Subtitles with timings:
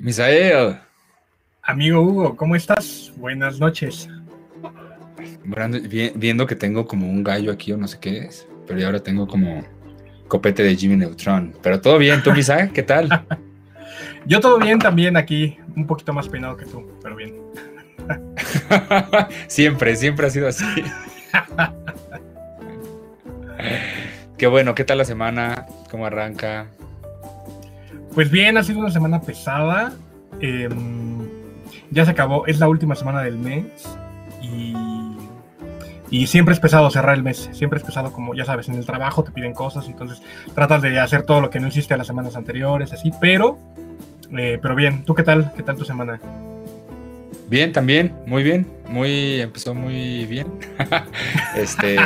[0.00, 0.80] Misael.
[1.62, 3.12] Amigo Hugo, ¿cómo estás?
[3.18, 4.08] Buenas noches.
[6.14, 9.28] viendo que tengo como un gallo aquí o no sé qué es, pero ahora tengo
[9.28, 9.62] como
[10.26, 11.52] copete de Jimmy Neutron.
[11.62, 12.72] Pero todo bien, ¿tú, Misael?
[12.72, 13.26] ¿Qué tal?
[14.24, 17.34] Yo todo bien también aquí, un poquito más peinado que tú, pero bien.
[19.48, 20.64] siempre, siempre ha sido así.
[24.38, 25.66] Qué bueno, ¿qué tal la semana?
[25.90, 26.68] ¿Cómo arranca?
[28.20, 29.94] Pues bien, ha sido una semana pesada.
[30.42, 31.26] Em,
[31.90, 33.64] ya se acabó, es la última semana del mes
[34.42, 34.74] y,
[36.10, 37.48] y, siempre es pesado cerrar el mes.
[37.52, 40.20] Siempre es pesado, como ya sabes, en el trabajo te piden cosas, entonces
[40.54, 43.58] tratas de hacer todo lo que no hiciste a las semanas anteriores, así, pero,
[44.36, 45.02] eh, pero bien.
[45.06, 45.54] ¿Tú qué tal?
[45.56, 46.20] ¿Qué tal tu semana?
[47.48, 50.46] Bien, también, muy bien, muy, empezó muy bien.
[51.56, 51.96] este,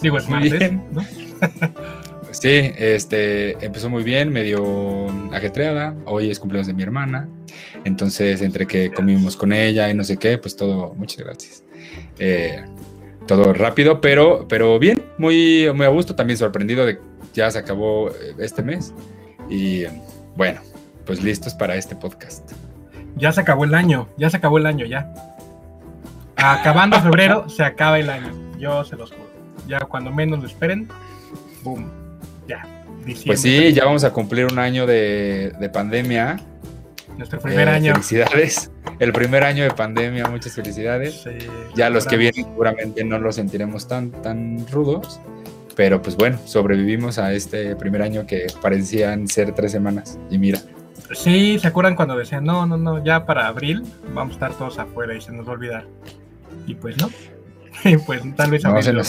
[0.00, 0.84] digo, es muy bien.
[0.92, 1.02] ¿no?
[2.40, 5.94] sí, este, empezó muy bien, medio ajetreada.
[6.06, 7.28] Hoy es cumpleaños de mi hermana,
[7.84, 11.64] entonces entre que comimos con ella y no sé qué, pues todo, muchas gracias.
[12.18, 12.64] Eh,
[13.26, 17.58] todo rápido, pero, pero bien, muy, muy a gusto, también sorprendido de que ya se
[17.58, 18.92] acabó este mes
[19.48, 19.84] y
[20.36, 20.60] bueno,
[21.06, 22.52] pues listos para este podcast.
[23.16, 25.12] Ya se acabó el año, ya se acabó el año, ya.
[26.36, 28.32] Acabando febrero, se acaba el año.
[28.58, 29.24] Yo se los juro.
[29.68, 30.88] Ya cuando menos lo esperen,
[31.62, 32.03] boom,
[32.48, 32.66] ya.
[33.26, 36.40] pues sí, ya vamos a cumplir un año de, pandemia.
[37.16, 37.92] Nuestro primer eh, año.
[37.92, 38.70] Felicidades.
[38.98, 41.24] El primer año de pandemia, muchas felicidades.
[41.74, 45.20] ya los que vienen seguramente no lo sentiremos tan, tan rudos.
[45.76, 50.18] Pero pues bueno, sobrevivimos a este primer año que parecían ser tres semanas.
[50.30, 50.60] Y mira.
[51.12, 53.82] Sí, ¿se acuerdan cuando decían, no, no, no, ya para abril
[54.14, 55.86] vamos a estar todos afuera y se nos va a olvidar?
[56.66, 57.10] Y pues no.
[57.84, 59.00] Y pues tal vez abril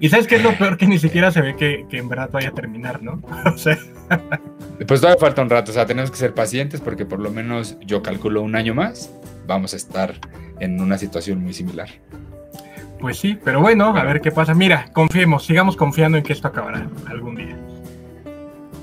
[0.00, 2.48] Y sabes qué es lo peor que ni siquiera se ve que, en verdad vaya
[2.48, 3.22] a terminar, ¿no?
[3.54, 3.78] o sea.
[4.86, 7.76] Pues todavía falta un rato, o sea, tenemos que ser pacientes porque por lo menos
[7.80, 9.10] yo calculo un año más,
[9.46, 10.14] vamos a estar
[10.60, 11.88] en una situación muy similar.
[13.00, 14.54] Pues sí, pero bueno, a ver qué pasa.
[14.54, 17.56] Mira, confiemos, sigamos confiando en que esto acabará algún día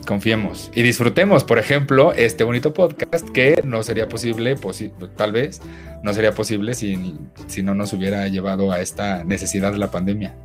[0.06, 4.56] confiemos y disfrutemos, por ejemplo, este bonito podcast que no sería posible,
[5.16, 5.62] tal vez,
[6.04, 7.18] no sería posible si,
[7.48, 10.36] si no nos hubiera llevado a esta necesidad de la pandemia.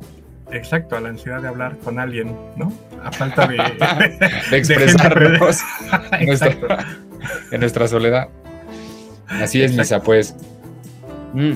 [0.51, 2.73] Exacto, a la ansiedad de hablar con alguien, ¿no?
[3.03, 3.57] A falta de,
[4.51, 5.59] de expresarnos
[7.51, 8.27] en, nuestra, soledad.
[9.27, 10.35] Así es, Misa, pues.
[11.33, 11.53] Mm,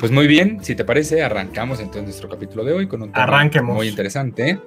[0.00, 3.50] pues muy bien, si te parece, arrancamos entonces nuestro capítulo de hoy con un tema
[3.62, 4.58] muy interesante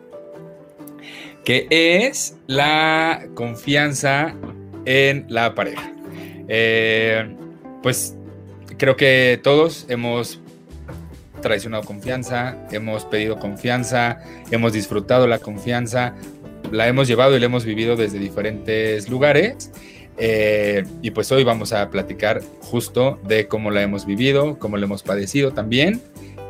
[1.47, 4.35] que es la confianza
[4.83, 5.93] en la pareja.
[6.49, 7.25] Eh,
[7.81, 8.17] pues
[8.77, 10.41] creo que todos hemos
[11.41, 14.19] traicionado confianza, hemos pedido confianza,
[14.51, 16.15] hemos disfrutado la confianza,
[16.69, 19.71] la hemos llevado y la hemos vivido desde diferentes lugares.
[20.17, 24.83] Eh, y pues hoy vamos a platicar justo de cómo la hemos vivido, cómo la
[24.83, 26.01] hemos padecido también.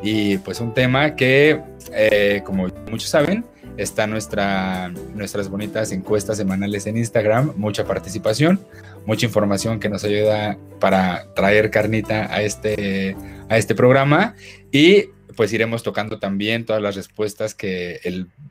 [0.02, 1.60] Y pues un tema que,
[1.92, 3.44] eh, como muchos saben,
[3.78, 8.60] está nuestra, nuestras bonitas encuestas semanales en Instagram, mucha participación,
[9.06, 13.16] mucha información que nos ayuda para traer carnita a este,
[13.48, 14.34] a este programa
[14.72, 18.00] y pues iremos tocando también todas las respuestas que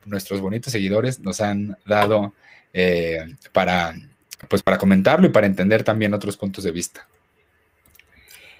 [0.06, 2.32] nuestros bonitos seguidores nos han dado
[2.72, 3.94] eh, para,
[4.48, 7.06] pues para comentarlo y para entender también otros puntos de vista.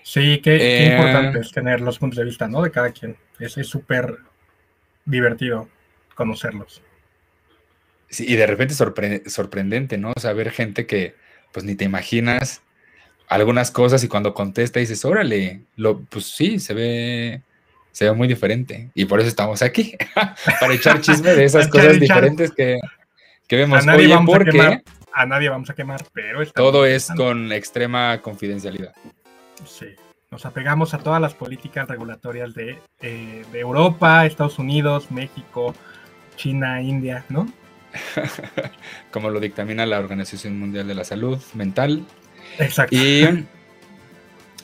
[0.03, 2.63] Sí, qué, eh, importante es tener los puntos de vista, ¿no?
[2.63, 3.17] De cada quien.
[3.39, 4.19] Es súper
[5.07, 5.69] divertido
[6.19, 6.83] conocerlos.
[8.11, 10.13] Sí, y de repente sorprendente, ¿no?
[10.19, 11.15] Saber gente que
[11.53, 12.61] pues ni te imaginas
[13.29, 17.43] algunas cosas y cuando contesta dices, órale, lo, pues sí, se ve,
[17.93, 18.91] se ve muy diferente.
[18.95, 19.97] Y por eso estamos aquí,
[20.61, 22.81] para echar chisme de esas cosas diferentes que,
[23.49, 23.81] vemos.
[23.85, 26.45] A nadie, vamos a, quemar, a nadie vamos a quemar, pero...
[26.47, 28.93] Todo es con extrema confidencialidad.
[29.65, 29.87] Sí
[30.31, 35.75] nos apegamos a todas las políticas regulatorias de, eh, de, Europa, Estados Unidos, México,
[36.39, 37.53] China, India, ¿no?
[39.11, 42.07] Como lo dictamina la Organización Mundial de la Salud Mental.
[42.59, 42.97] Exacto.
[42.97, 43.45] Y,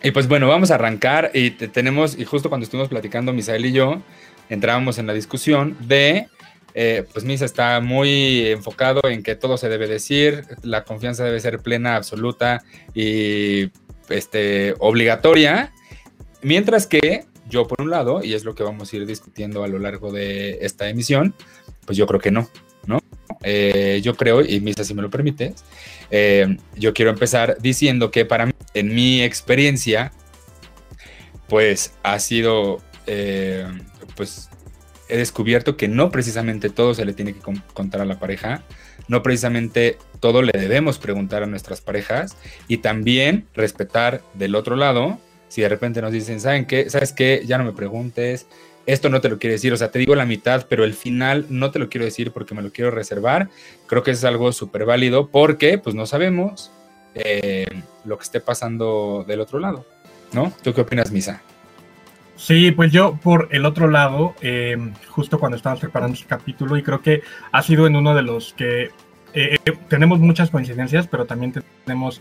[0.03, 3.73] y pues bueno, vamos a arrancar y tenemos, y justo cuando estuvimos platicando Misael y
[3.73, 4.01] yo,
[4.49, 6.29] entrábamos en la discusión de,
[6.75, 11.41] eh, pues Misa está muy enfocado en que todo se debe decir, la confianza debe
[11.41, 12.63] ser plena, absoluta
[12.95, 13.71] y
[14.09, 15.73] este, obligatoria,
[16.43, 19.69] mientras que yo por un lado, y es lo que vamos a ir discutiendo a
[19.69, 21.35] lo largo de esta emisión,
[21.85, 22.49] pues yo creo que no,
[22.87, 23.01] ¿no?
[23.43, 25.65] Eh, yo creo, y Misa, si me lo permites,
[26.11, 30.13] eh, yo quiero empezar diciendo que para mí, en mi experiencia,
[31.49, 33.67] pues ha sido, eh,
[34.17, 34.49] pues
[35.09, 37.41] he descubierto que no precisamente todo se le tiene que
[37.75, 38.63] contar a la pareja,
[39.09, 42.37] no precisamente todo le debemos preguntar a nuestras parejas
[42.69, 45.19] y también respetar del otro lado,
[45.55, 46.91] si de repente nos dicen, ¿saben qué?
[46.91, 47.45] ¿Sabes qué?
[47.47, 48.49] Ya no me preguntes,
[48.87, 51.47] esto no te lo quiero decir, o sea, te digo la mitad, pero el final
[51.49, 53.51] no te lo quiero decir porque me lo quiero reservar.
[53.87, 56.73] Creo que es algo súper válido porque pues no sabemos
[57.15, 57.67] eh,
[58.05, 59.87] lo que esté pasando del otro lado,
[60.33, 60.53] ¿no?
[60.65, 61.41] ¿Tú qué opinas, Misa?
[62.35, 66.83] Sí, pues yo por el otro lado, eh, justo cuando estábamos preparando este capítulo, y
[66.83, 67.23] creo que
[67.53, 68.91] ha sido en uno de los que
[69.35, 69.59] eh,
[69.89, 71.55] tenemos muchas coincidencias, pero también
[71.85, 72.21] tenemos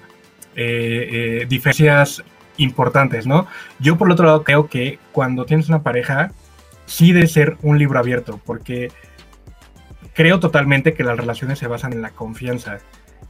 [1.48, 2.24] diferencias
[2.58, 3.48] importantes, ¿no?
[3.80, 6.32] Yo por el otro lado creo que cuando tienes una pareja,
[6.86, 8.92] sí debe ser un libro abierto, porque
[10.14, 12.80] creo totalmente que las relaciones se basan en la confianza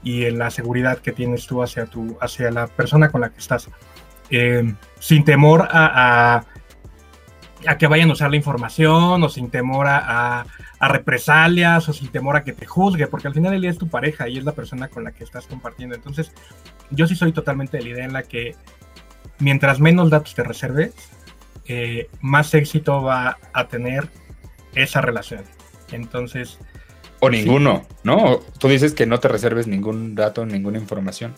[0.03, 1.87] y en la seguridad que tienes tú hacia,
[2.19, 3.69] hacia la persona con la que estás,
[4.29, 6.43] eh, sin temor a,
[7.79, 10.45] que vayan a usar la información o sin temor a,
[10.79, 13.77] a, represalias o sin temor a que te juzgue, porque al final del día es
[13.77, 15.95] tu pareja y es la persona con la que estás compartiendo.
[15.95, 16.33] Entonces,
[16.89, 18.57] yo sí soy totalmente de la idea en la que
[19.43, 20.93] mientras menos datos te reserves,
[21.67, 24.09] eh, más éxito va a tener
[24.73, 25.43] esa relación.
[25.91, 26.57] Entonces...
[27.19, 28.39] O ninguno, ¿no?
[28.57, 31.33] Tú dices que no te reserves ningún dato, ninguna información.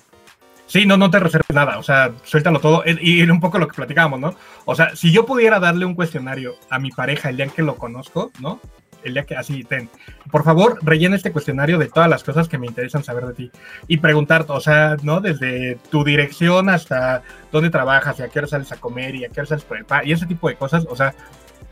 [0.68, 2.84] Sí, no, no te reserves nada, o sea, suéltalo todo.
[2.86, 4.36] Y un poco lo que platicábamos, ¿no?
[4.66, 7.75] O sea, si yo pudiera darle un cuestionario a mi pareja el día que lo
[7.75, 8.60] conozco, ¿no?
[9.06, 9.90] El día que así, ten,
[10.31, 13.52] por favor, rellena este cuestionario de todas las cosas que me interesan saber de ti
[13.88, 15.22] y preguntar, o sea, ¿no?
[15.22, 17.22] Desde tu dirección hasta
[17.52, 19.78] dónde trabajas y a qué hora sales a comer y a qué hora sales por
[19.78, 21.13] el y ese tipo de cosas, o sea,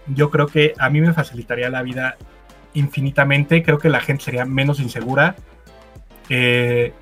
[0.08, 2.18] yo creo que a mí me facilitaría la vida
[2.74, 5.36] infinitamente, creo que la gente sería menos insegura,
[6.30, 6.94] eh,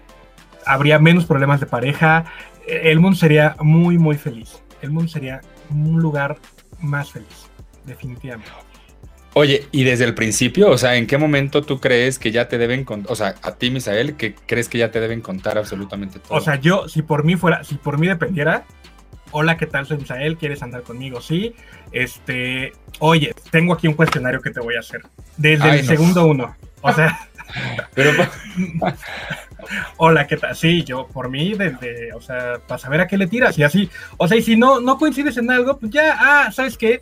[0.65, 2.25] habría menos problemas de pareja,
[2.65, 6.37] el mundo sería muy, muy feliz, el mundo sería un lugar
[6.79, 7.49] más feliz,
[7.85, 8.70] definitivamente.
[9.33, 12.57] Oye, y desde el principio, o sea, ¿en qué momento tú crees que ya te
[12.57, 16.19] deben contar, o sea, a ti, Misael, que crees que ya te deben contar absolutamente
[16.19, 16.37] todo?
[16.37, 18.65] O sea, yo, si por mí fuera, si por mí dependiera,
[19.31, 19.85] hola, ¿qué tal?
[19.85, 21.21] Soy Misael, ¿quieres andar conmigo?
[21.21, 21.55] Sí,
[21.93, 25.01] este, oye, tengo aquí un cuestionario que te voy a hacer.
[25.37, 27.17] Desde el segundo uno, o sea...
[27.95, 28.11] Pero...
[29.97, 30.55] Hola, ¿qué tal?
[30.55, 33.89] Sí, yo por mí, desde, o sea, para saber a qué le tiras y así.
[34.17, 36.99] O sea, y si no, no coincides en algo, pues ya, ah, ¿sabes qué?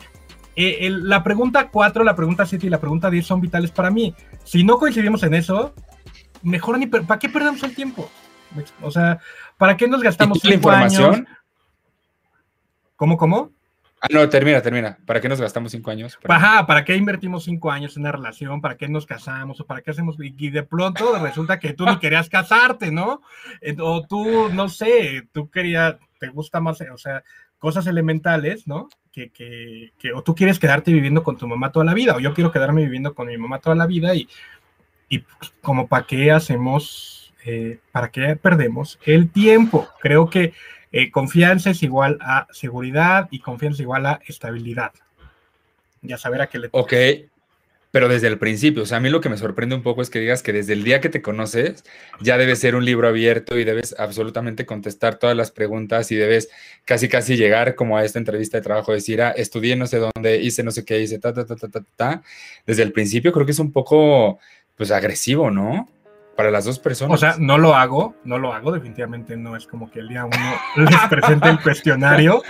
[0.62, 4.14] Eh, la pregunta 4, la pregunta 7 y la pregunta 10 son vitales para mí.
[4.44, 5.74] Si no coincidimos en eso,
[6.42, 6.86] mejor ni...
[6.86, 8.10] ¿Para qué perdemos el tiempo?
[8.82, 9.20] O sea,
[9.56, 11.14] ¿para qué nos gastamos cinco información?
[11.14, 11.28] años?
[12.96, 13.52] ¿Cómo, cómo?
[14.02, 14.98] Ah, no, termina, termina.
[15.06, 16.18] ¿Para qué nos gastamos cinco años?
[16.28, 18.60] Ajá, ¿para qué invertimos cinco años en una relación?
[18.60, 19.60] ¿Para qué nos casamos?
[19.60, 20.16] ¿O para qué hacemos?
[20.18, 23.22] Y de pronto resulta que tú ni querías casarte, ¿no?
[23.78, 27.22] O tú, no sé, tú querías, te gusta más, o sea,
[27.60, 28.88] cosas elementales, ¿no?
[29.12, 32.20] Que, que, que, o tú quieres quedarte viviendo con tu mamá toda la vida, o
[32.20, 34.28] yo quiero quedarme viviendo con mi mamá toda la vida, y,
[35.08, 35.22] y
[35.60, 39.88] como para qué hacemos, eh, para qué perdemos el tiempo.
[40.00, 40.52] Creo que
[40.90, 44.92] eh, confianza es igual a seguridad y confianza es igual a estabilidad.
[46.02, 46.92] Ya saber a qué le Ok,
[47.90, 48.82] pero desde el principio.
[48.84, 50.72] O sea, a mí lo que me sorprende un poco es que digas que desde
[50.74, 51.84] el día que te conoces
[52.20, 56.50] ya debes ser un libro abierto y debes absolutamente contestar todas las preguntas y debes
[56.84, 60.36] casi casi llegar como a esta entrevista de trabajo, decir, ah, estudié no sé dónde,
[60.36, 62.22] hice no sé qué, hice ta, ta, ta, ta, ta, ta.
[62.66, 64.38] Desde el principio creo que es un poco,
[64.76, 65.88] pues, agresivo, ¿no?
[66.36, 67.14] Para las dos personas.
[67.14, 70.24] O sea, no lo hago, no lo hago, definitivamente no es como que el día
[70.24, 70.56] uno
[70.90, 72.42] les presente el cuestionario.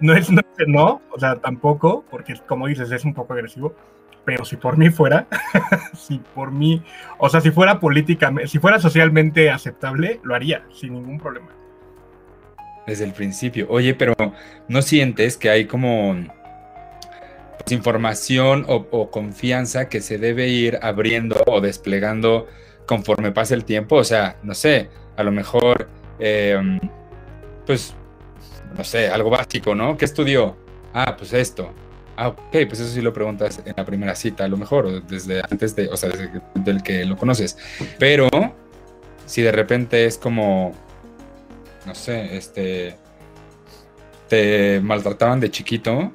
[0.00, 3.74] No es no, no, o sea, tampoco, porque como dices, es un poco agresivo
[4.24, 5.26] pero si por mí fuera,
[5.94, 6.82] si por mí,
[7.18, 11.48] o sea, si fuera políticamente, si fuera socialmente aceptable, lo haría sin ningún problema.
[12.86, 13.66] Desde el principio.
[13.68, 14.14] Oye, pero
[14.68, 16.16] ¿no sientes que hay como
[17.58, 22.48] pues, información o, confianza que se debe ir abriendo o desplegando
[22.86, 23.96] conforme pasa el tiempo?
[23.96, 25.88] O sea, no sé, a lo mejor,
[26.18, 26.80] em,
[27.66, 27.94] pues,
[28.76, 29.96] no sé, algo básico, ¿no?
[29.96, 30.56] ¿Qué estudió?
[30.92, 31.72] Ah, pues esto
[32.16, 35.00] Ah, ok, pues eso sí lo preguntas en la primera cita, a lo mejor, o
[35.00, 37.56] desde antes de, o sea, desde del que lo conoces.
[37.98, 38.28] Pero
[39.26, 40.72] si de repente es como,
[41.86, 42.96] no sé, este,
[44.28, 46.12] te maltrataban de chiquito,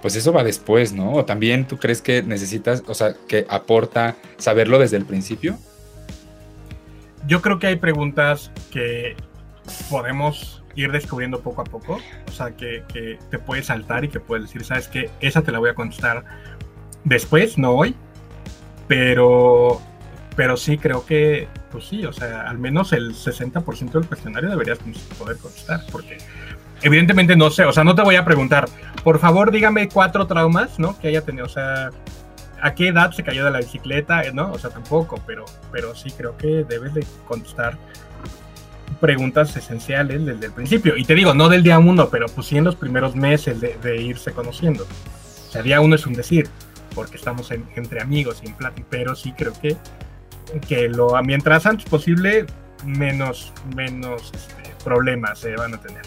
[0.00, 1.12] pues eso va después, ¿no?
[1.12, 5.58] O también tú crees que necesitas, o sea, que aporta saberlo desde el principio.
[7.26, 9.16] Yo creo que hay preguntas que
[9.88, 11.98] podemos ir descubriendo poco a poco.
[12.26, 15.10] O sea, que, que te puedes saltar y que puedes decir, ¿sabes qué?
[15.20, 16.24] Esa te la voy a contestar
[17.04, 17.94] después, no hoy.
[18.88, 19.80] Pero,
[20.36, 24.78] pero sí creo que, pues sí, o sea, al menos el 60% del cuestionario deberías
[25.18, 25.80] poder contestar.
[25.90, 26.18] Porque
[26.82, 28.68] evidentemente no sé, o sea, no te voy a preguntar,
[29.04, 30.98] por favor dígame cuatro traumas, ¿no?
[30.98, 31.90] Que haya tenido, o sea,
[32.60, 34.52] a qué edad se cayó de la bicicleta, ¿no?
[34.52, 37.76] O sea, tampoco, pero, pero sí creo que debes de contestar
[39.02, 40.96] preguntas esenciales desde el principio.
[40.96, 43.96] Y te digo, no del día uno, pero pues sí en los primeros meses de,
[44.00, 44.84] irse conociendo.
[44.84, 46.48] O sea, día uno es un decir,
[46.94, 49.76] porque estamos entre amigos y en plática, pero sí creo que,
[50.68, 52.46] que lo, mientras antes posible,
[52.86, 56.02] menos, menos este, problemas se van a tener.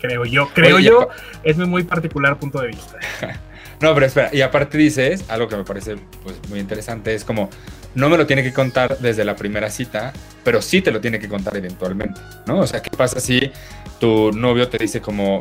[0.00, 1.08] Creo yo, creo yo,
[1.42, 2.98] es mi muy particular punto de vista.
[3.80, 7.50] no, pero espera, y aparte dices, algo que me parece pues, muy interesante, es como,
[7.94, 10.12] no me lo tiene que contar desde la primera cita,
[10.44, 12.60] pero sí te lo tiene que contar eventualmente, ¿no?
[12.60, 13.50] O sea, ¿qué pasa si
[13.98, 15.40] tu novio te dice como,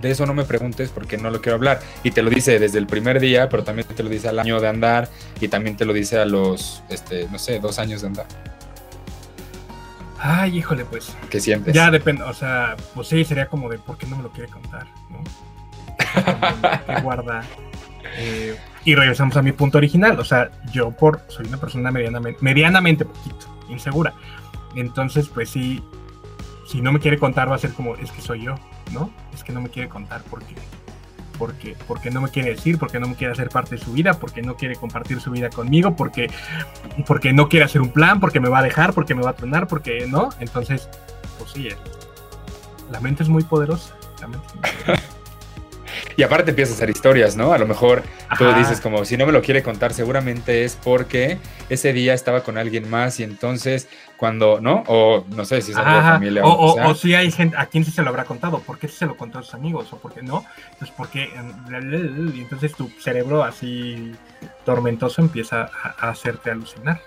[0.00, 1.80] de eso no me preguntes porque no lo quiero hablar.
[2.02, 4.60] Y te lo dice desde el primer día, pero también te lo dice al año
[4.60, 5.08] de andar
[5.40, 8.26] y también te lo dice a los, este, no sé, dos años de andar.
[10.18, 11.14] Ay, híjole, pues.
[11.30, 11.74] ¿Qué sientes?
[11.74, 14.50] Ya depende, o sea, pues sí, sería como de por qué no me lo quiere
[14.50, 15.22] contar, ¿no?
[16.86, 17.44] ¿Qué guarda?
[18.16, 23.04] Eh, y regresamos a mi punto original, o sea, yo por soy una persona medianamente,
[23.04, 24.12] poquito insegura.
[24.74, 25.82] Entonces, pues sí,
[26.66, 28.56] si no me quiere contar va a ser como, es que soy yo,
[28.92, 29.10] ¿no?
[29.32, 30.54] Es que no me quiere contar porque
[31.38, 34.14] porque, porque no me quiere decir, porque no me quiere hacer parte de su vida,
[34.14, 36.30] porque no quiere compartir su vida conmigo, porque,
[37.06, 39.34] porque no quiere hacer un plan, porque me va a dejar, porque me va a
[39.34, 40.30] tronar, porque no.
[40.38, 40.88] Entonces,
[41.38, 41.76] pues sí, eh,
[42.90, 43.96] la mente es muy poderosa.
[46.16, 47.52] y aparte empiezas a hacer historias, ¿no?
[47.52, 48.02] A lo mejor
[48.38, 52.42] tú dices como, si no me lo quiere contar, seguramente es porque ese día estaba
[52.42, 54.84] con alguien más y entonces cuando, ¿no?
[54.86, 56.44] O no sé si es algo de familia.
[56.44, 58.60] O, o, si hay gente, ¿a quién se lo habrá contado?
[58.60, 59.92] ¿Por qué se lo contó a sus amigos?
[59.92, 60.44] ¿O por qué no?
[60.72, 61.30] Entonces, porque
[62.34, 64.12] y entonces tu cerebro así
[64.64, 67.00] tormentoso empieza a, hacerte alucinar.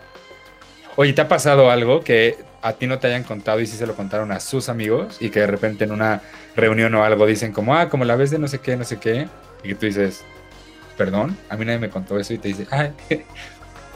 [0.96, 3.88] Oye, ¿te ha pasado algo que a ti no te hayan contado y si se
[3.88, 6.22] lo contaron a sus amigos y que de repente en una
[6.56, 9.00] reunión o algo dicen como, ah, como la vez de no sé qué, no sé
[9.00, 9.28] qué,
[9.64, 10.26] y que tú dices,
[10.98, 12.94] perdón, a mí nadie me contó eso y te dice, ay,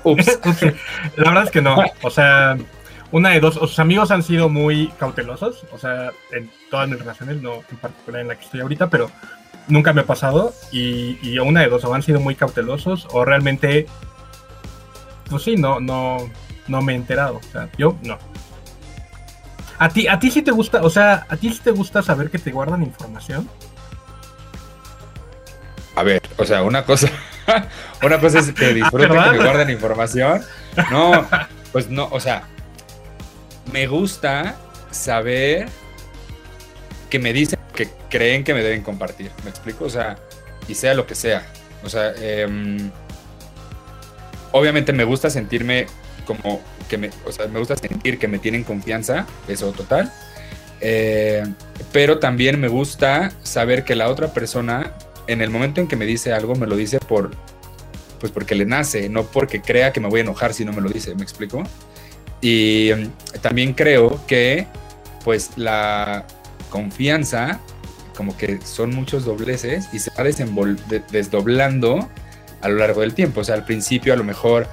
[0.04, 0.40] ups.
[1.18, 2.58] la verdad es que no, o sea,
[3.12, 7.42] una de dos, sus amigos han sido muy cautelosos, o sea, en todas mis relaciones,
[7.42, 9.10] no en particular en la que estoy ahorita, pero
[9.68, 13.26] nunca me ha pasado y, y una de dos, o han sido muy cautelosos o
[13.26, 13.88] realmente,
[15.30, 16.18] pues sí, no, no,
[16.68, 18.18] no me he enterado, o sea, yo no.
[19.82, 22.30] A ti, a ti sí te gusta, o sea, a ti sí te gusta saber
[22.30, 23.50] que te guardan información.
[25.96, 27.10] A ver, o sea, una cosa,
[28.04, 30.44] una cosa es que disfruten que me guarden información.
[30.92, 31.28] No,
[31.72, 32.44] pues no, o sea,
[33.74, 34.56] me gusta
[34.92, 35.68] saber
[37.10, 39.32] que me dicen que creen que me deben compartir.
[39.44, 39.86] ¿Me explico?
[39.86, 40.16] O sea,
[40.68, 41.44] y sea lo que sea.
[41.84, 42.92] O sea, em,
[44.52, 45.88] obviamente me gusta sentirme
[46.26, 50.12] como que me, o sea, me gusta sentir que me tienen confianza, eso total.
[50.82, 51.44] Eh,
[51.92, 54.94] pero también me gusta saber que la otra persona,
[55.28, 57.32] en el momento en que me dice algo, me lo dice por,
[58.20, 60.82] pues porque le nace, no porque crea que me voy a enojar si no me
[60.82, 61.16] lo dice.
[61.16, 61.64] ¿Me explico?
[62.42, 63.12] Y em,
[63.42, 64.68] también creo que
[65.24, 66.26] pues la
[66.70, 67.60] confianza,
[68.16, 72.10] como que son muchos dobleces y se va desdoblando
[72.62, 73.42] a lo largo del tiempo.
[73.42, 74.68] O sea, al principio a lo mejor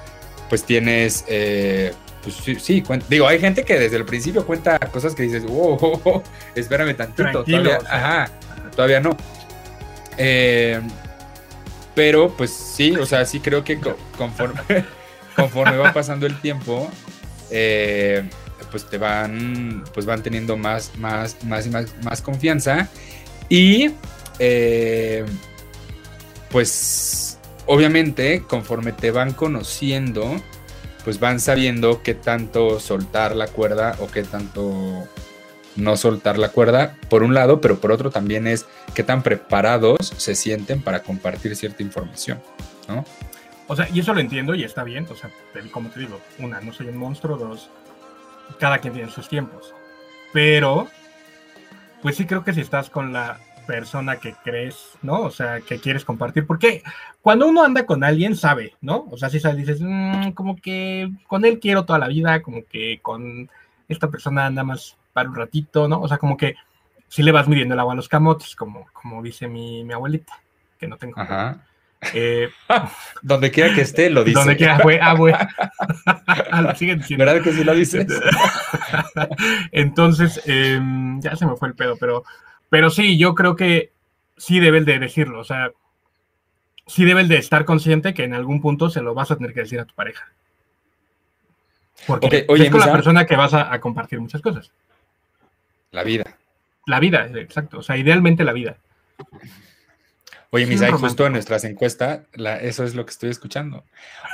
[0.48, 5.24] pues tienes, eh, pues sí, digo, hay gente que desde el principio cuenta cosas que
[5.24, 6.22] dices, wow,
[6.54, 8.30] espérame tantito, todavía, ajá,
[8.74, 9.16] todavía no.
[10.16, 10.80] Eh,
[11.94, 13.78] pero pues sí, o sea, sí creo que
[14.16, 14.60] conforme,
[15.36, 16.90] conforme va pasando el tiempo,
[17.50, 18.28] eh,
[18.70, 22.88] pues te van, pues van teniendo más, más, más y más, más confianza.
[23.48, 23.90] Y
[24.38, 25.24] eh,
[26.50, 27.27] pues
[27.68, 30.42] obviamente conforme te van conociendo,
[31.04, 35.06] pues van sabiendo qué tanto soltar la cuerda o qué tanto
[35.76, 39.98] no soltar la cuerda, por un lado, pero por otro también es qué tan preparados
[40.16, 42.42] se sienten para compartir cierta información,
[42.88, 43.04] ¿no?
[43.68, 45.06] O sea, y eso lo entiendo y está bien.
[45.10, 45.30] O sea,
[45.70, 47.70] como te digo, una, no soy un monstruo, dos,
[48.58, 49.74] cada quien tiene sus tiempos.
[50.32, 50.88] Pero,
[52.02, 55.20] pues sí creo que si estás con la persona que crees, ¿no?
[55.20, 56.46] O sea, que quieres compartir.
[56.46, 56.82] Porque
[57.20, 59.06] cuando uno anda con alguien, sabe, ¿no?
[59.10, 62.64] O sea, si sabes, dices, mm, como que con él quiero toda la vida, como
[62.64, 63.50] que con
[63.86, 66.00] esta persona anda más para un ratito, ¿no?
[66.00, 66.54] O sea, como que
[67.08, 70.32] si le vas midiendo el agua a los camotes, como, como dice mi, mi abuelita,
[70.78, 71.20] que no tengo.
[71.20, 71.58] Ajá.
[72.14, 72.48] Eh,
[73.22, 74.38] donde quiera que esté, lo dice.
[74.38, 75.34] Donde quiera, fue, ah, güey.
[76.62, 77.26] lo siguen diciendo.
[77.26, 78.06] ¿Verdad que sí lo dices?
[79.72, 82.24] Entonces, em, ya se me fue el pedo, pero,
[82.70, 83.92] pero sí, yo creo que
[84.36, 85.40] sí debes de decirlo.
[85.40, 85.70] O sea,
[86.86, 89.60] sí debes de estar consciente que en algún punto se lo vas a tener que
[89.60, 90.32] decir a tu pareja.
[92.06, 94.70] Porque es con la persona que vas a compartir muchas cosas.
[95.90, 96.36] La vida.
[96.86, 97.78] La vida, exacto.
[97.78, 98.78] O sea, idealmente la vida.
[100.50, 102.20] Oye, Misa, justo en nuestras encuestas,
[102.62, 103.84] eso es lo que estoy escuchando.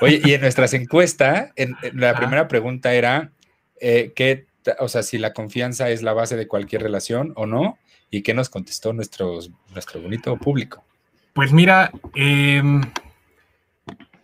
[0.00, 3.32] Oye, y en nuestras encuestas, en, la primera pregunta era,
[3.80, 4.46] eh, ¿qué,
[4.78, 7.78] o sea, si la confianza es la base de cualquier relación o no?
[8.14, 10.84] ¿Y qué nos contestó nuestros, nuestro bonito público?
[11.32, 12.80] Pues mira, em,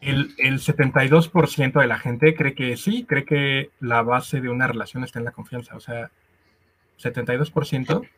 [0.01, 4.69] el, el 72% de la gente cree que sí, cree que la base de una
[4.69, 5.75] relación está en la confianza.
[5.75, 6.13] O sea,
[7.03, 8.09] 72%.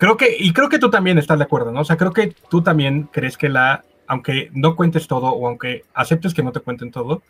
[0.00, 1.82] Creo que, y creo que tú también estás de acuerdo, ¿no?
[1.82, 5.84] O sea, creo que tú también crees que la, aunque no cuentes todo o aunque
[5.94, 7.22] aceptes que no te cuenten todo,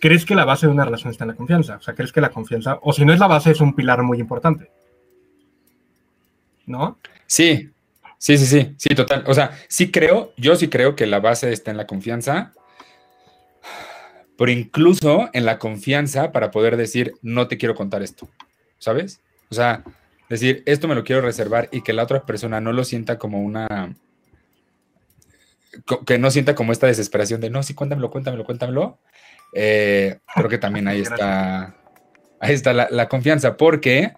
[0.00, 1.76] crees que la base de una relación está en la confianza.
[1.76, 4.02] O sea, crees que la confianza, o si no es la base, es un pilar
[4.02, 4.68] muy importante.
[6.66, 6.98] ¿No?
[7.26, 7.70] Sí,
[8.18, 9.24] sí, sí, sí, sí, total.
[9.26, 12.52] O sea, sí creo, yo sí creo que la base está en la confianza,
[14.36, 18.28] pero incluso en la confianza para poder decir, no te quiero contar esto,
[18.78, 19.20] ¿sabes?
[19.50, 19.84] O sea,
[20.28, 23.40] decir, esto me lo quiero reservar y que la otra persona no lo sienta como
[23.40, 23.94] una...
[26.06, 28.98] que no sienta como esta desesperación de, no, sí, cuéntamelo, cuéntamelo, cuéntamelo.
[29.52, 31.76] Eh, creo que también ahí está,
[32.40, 34.12] ahí está la, confianza, porque,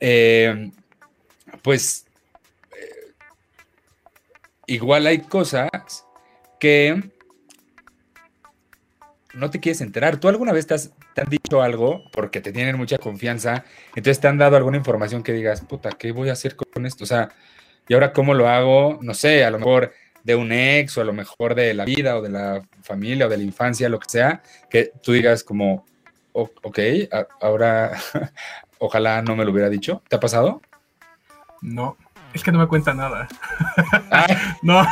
[0.00, 0.70] eh,
[1.62, 2.06] pues,
[2.72, 3.12] eh,
[4.66, 5.68] igual hay cosas
[6.60, 7.02] que
[9.34, 10.18] no te quieres enterar.
[10.18, 13.64] ¿Tú alguna vez te, te, han dicho algo porque te tienen mucha confianza?
[13.94, 17.04] Entonces te han dado alguna información que digas, puta, ¿qué voy a hacer con esto?
[17.04, 17.28] O sea,
[17.88, 18.98] ¿y ahora cómo lo hago?
[19.02, 19.92] No sé, a lo mejor
[20.24, 23.28] de un ex o a lo mejor de la vida o de la familia o
[23.28, 25.86] de la infancia, lo que sea, que tú digas como,
[26.32, 26.78] ok,
[27.40, 27.92] ahora
[28.78, 30.02] ojalá no me lo hubiera dicho.
[30.08, 30.60] ¿Te ha pasado?
[31.60, 31.96] No,
[32.32, 33.28] es que no me cuenta nada.
[34.62, 34.86] no.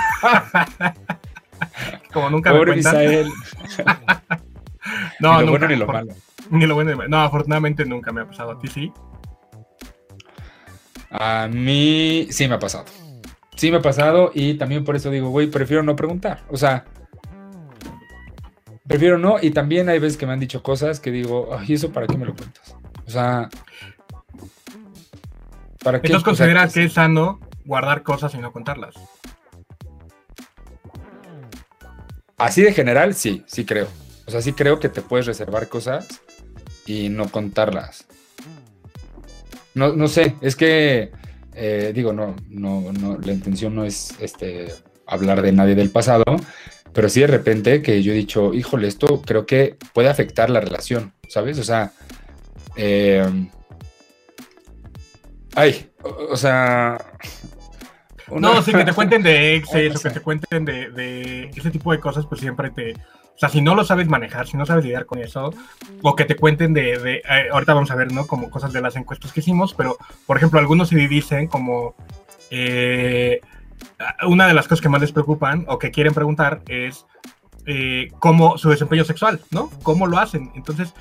[2.13, 2.97] Como nunca me cuentan.
[5.21, 6.15] no, ni lo bueno ni lo malo.
[6.51, 7.11] Ni lo bueno ni lo malo.
[7.11, 8.53] No, afortunadamente nunca me ha pasado.
[8.53, 8.93] ¿A ti sí?
[11.11, 12.85] A mí sí me ha pasado.
[13.55, 16.43] Sí me ha pasado y también por eso digo, güey, prefiero no preguntar.
[16.51, 16.85] O sea,
[18.87, 19.37] prefiero no.
[19.41, 22.19] Y también hay veces que me han dicho cosas que digo, ay, ¿eso para qué
[22.19, 22.77] me lo cuentas?
[23.07, 23.49] O sea,
[25.87, 26.09] ¿para qué?
[26.09, 28.97] Entonces consideras que es sano guardar cosas y no contarlas.
[32.37, 33.87] Así de general, sí, sí creo.
[34.27, 36.21] O sea, sí creo que te puedes reservar cosas
[36.87, 38.07] y no contarlas.
[39.75, 41.13] No, no sé, es que,
[41.55, 44.73] eh, digo, no, no, no, la intención no es este,
[45.07, 46.25] hablar de nadie del pasado,
[46.93, 50.61] pero sí de repente que yo he dicho, híjole, esto creo que puede afectar la
[50.61, 51.59] relación, ¿sabes?
[51.61, 51.93] O sea,
[52.75, 53.25] eh,
[55.57, 55.91] ay,
[56.31, 56.99] o sea,
[58.31, 62.01] no, sí, que te cuenten de exes o que te cuenten de, ese tipo de
[62.01, 62.93] cosas, pues siempre te...
[62.93, 65.53] O sea, si no lo sabes manejar, si no sabes lidiar con eso,
[66.03, 66.99] o que te cuenten de...
[66.99, 68.27] de eh, ahorita vamos a ver, ¿no?
[68.27, 71.95] Como cosas de las encuestas que hicimos, pero, por ejemplo, algunos sí dicen como...
[72.51, 73.41] Eh,
[74.27, 77.05] una de las cosas que más les preocupan o que quieren preguntar es
[77.67, 79.71] eh, cómo su desempeño sexual, ¿no?
[79.83, 80.51] ¿Cómo lo hacen?
[80.55, 80.95] Entonces,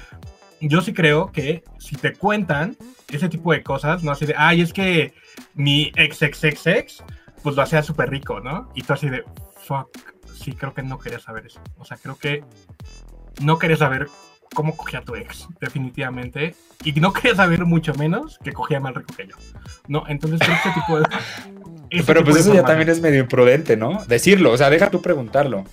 [0.61, 2.75] yo sí creo que si te cuentan
[3.11, 5.13] ese tipo de cosas, no así de, ay, es que
[5.53, 7.03] mi ex, ex, ex, ex,
[7.43, 8.71] pues lo hacía súper rico, ¿no?
[8.73, 9.23] Y tú así de,
[9.63, 9.89] fuck,
[10.33, 11.61] sí, creo que no quería saber eso.
[11.77, 12.43] O sea, creo que
[13.41, 14.07] no quería saber
[14.53, 16.55] cómo cogía tu ex, definitivamente.
[16.83, 19.35] Y no quería saber mucho menos que cogía más rico que yo.
[19.87, 20.03] ¿No?
[20.07, 21.05] Entonces, este tipo de.
[22.05, 24.03] Pero pues eso ya también es medio imprudente, ¿no?
[24.07, 25.65] Decirlo, o sea, deja tú preguntarlo.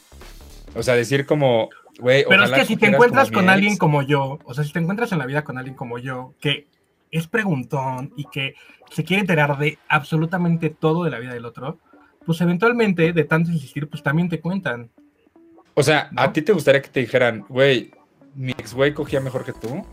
[0.75, 4.55] O sea, decir como, Pero es que si te encuentras con alguien como yo, o
[4.55, 6.67] sea, si te encuentras en la vida con alguien como yo, que
[7.11, 8.55] es preguntón y que
[8.91, 11.79] se quiere enterar de absolutamente todo de la vida del otro,
[12.25, 14.91] pues eventualmente, de tanto insistir, pues también te cuentan.
[15.75, 17.93] O sea, ¿a ti te gustaría que te dijeran, güey,
[18.35, 19.85] mi ex güey cogía mejor que tú?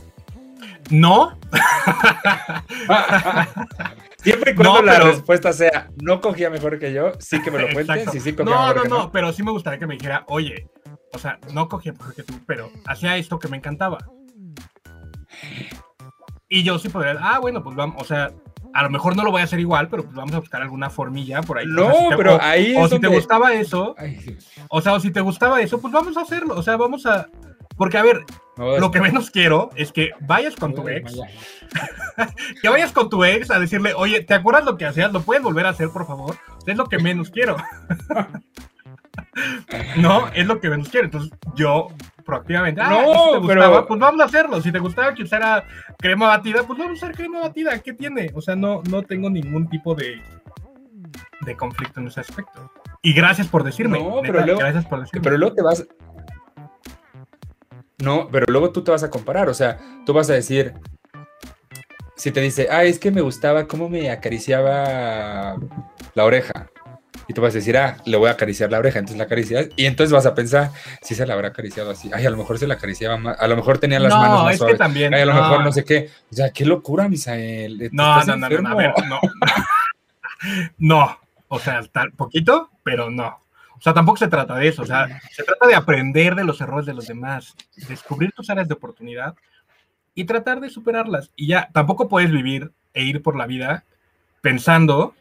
[0.89, 1.37] No.
[4.17, 7.69] Siempre y cuando la respuesta sea no cogía mejor que yo, sí que me lo
[7.69, 10.67] cuentes sí cogía no, no, no, pero sí me gustaría que me dijera, oye,
[11.13, 13.97] o sea, no cogía mejor que tú, pero hacía esto que me encantaba.
[16.47, 18.31] Y yo sí podría, ah, bueno, pues vamos, o sea,
[18.73, 20.89] a lo mejor no lo voy a hacer igual, pero pues vamos a buscar alguna
[20.89, 21.65] formilla por ahí.
[21.67, 23.95] No, pero ahí O si te gustaba eso,
[24.69, 26.55] o sea, o si te gustaba eso, pues vamos a hacerlo.
[26.55, 27.27] O sea, vamos a.
[27.77, 28.25] Porque, a ver,
[28.57, 31.17] lo que menos quiero es que vayas con tu ex.
[32.61, 35.13] que vayas con tu ex a decirle, oye, ¿te acuerdas lo que hacías?
[35.13, 36.35] ¿Lo puedes volver a hacer, por favor?
[36.65, 37.55] Es lo que menos quiero.
[39.97, 41.05] no, es lo que menos quiero.
[41.05, 41.87] Entonces, yo
[42.25, 42.81] proactivamente.
[42.81, 43.87] Ah, no, pero...
[43.87, 44.61] pues vamos a hacerlo.
[44.61, 45.65] Si te gustaba que usara
[45.97, 47.77] crema batida, pues vamos a usar crema batida.
[47.79, 48.31] ¿Qué tiene?
[48.35, 50.21] O sea, no, no tengo ningún tipo de,
[51.41, 52.71] de conflicto en ese aspecto.
[53.01, 53.99] Y gracias por decirme.
[53.99, 55.23] No, pero luego, gracias por decirme.
[55.23, 55.87] Pero luego te vas.
[57.97, 59.49] No, pero luego tú te vas a comparar.
[59.49, 60.73] O sea, tú vas a decir.
[62.15, 65.55] Si te dice, ah, es que me gustaba cómo me acariciaba
[66.15, 66.68] la oreja.
[67.29, 69.69] Y tú vas a decir, ah, le voy a acariciar la oreja, entonces la acaricias,
[69.75, 70.71] y entonces vas a pensar,
[71.03, 73.47] si se la habrá acariciado así, ay, a lo mejor se la acariciaba más, a
[73.47, 75.85] lo mejor tenía las manos más es que también, ay, a lo mejor no sé
[75.85, 77.89] qué, o sea, qué locura, Misael.
[77.91, 79.19] No, no, no, no, a ver, no.
[80.79, 83.43] no, o sea, tal poquito, pero no.
[83.77, 86.59] O sea, tampoco se trata de eso, o sea, se trata de aprender de los
[86.61, 87.55] errores de los demás,
[87.87, 89.35] descubrir tus áreas de oportunidad
[90.15, 91.29] y tratar de superarlas.
[91.35, 93.83] Y ya, tampoco puedes vivir e ir por la vida
[94.41, 95.13] pensando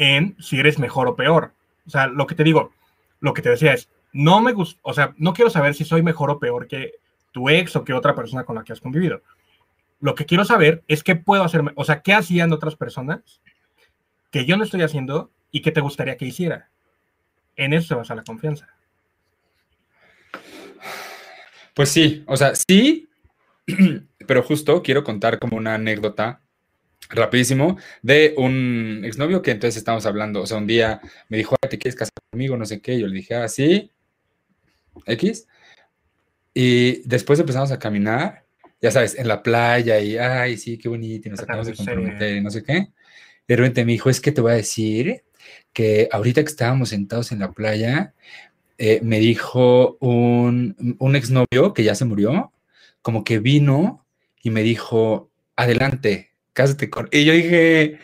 [0.00, 1.52] en si eres mejor o peor.
[1.86, 2.72] O sea, lo que te digo,
[3.20, 6.02] lo que te decía es, no me gusta, o sea, no quiero saber si soy
[6.02, 6.94] mejor o peor que
[7.32, 9.20] tu ex o que otra persona con la que has convivido.
[10.00, 13.42] Lo que quiero saber es qué puedo hacer, o sea, qué hacían otras personas
[14.30, 16.70] que yo no estoy haciendo y que te gustaría que hiciera.
[17.54, 18.68] En eso se basa la confianza.
[21.74, 23.10] Pues sí, o sea, sí,
[24.26, 26.40] pero justo quiero contar como una anécdota
[27.10, 31.78] rapidísimo de un exnovio que entonces estamos hablando, o sea, un día me dijo, ¿te
[31.78, 32.56] quieres casar conmigo?
[32.56, 33.90] No sé qué, yo le dije, ah, sí,
[35.06, 35.46] X.
[36.54, 38.44] Y después empezamos a caminar,
[38.80, 42.36] ya sabes, en la playa y, ay, sí, qué bonito, y nos acabamos de comprometer
[42.36, 42.88] y no sé qué.
[43.46, 45.22] De repente me dijo, es que te voy a decir
[45.72, 48.14] que ahorita que estábamos sentados en la playa,
[48.78, 52.52] eh, me dijo un, un exnovio que ya se murió,
[53.02, 54.06] como que vino
[54.42, 57.08] y me dijo, adelante, cásate con...
[57.10, 57.98] Y yo dije,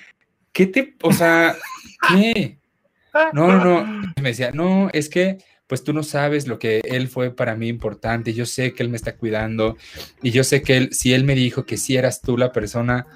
[0.53, 1.57] ¿qué te, o sea,
[2.09, 2.59] qué?
[3.33, 4.13] No, no, no.
[4.21, 7.69] me decía, no, es que pues tú no sabes lo que él fue para mí
[7.69, 9.77] importante, yo sé que él me está cuidando
[10.23, 13.07] y yo sé que él, si él me dijo que si eras tú la persona,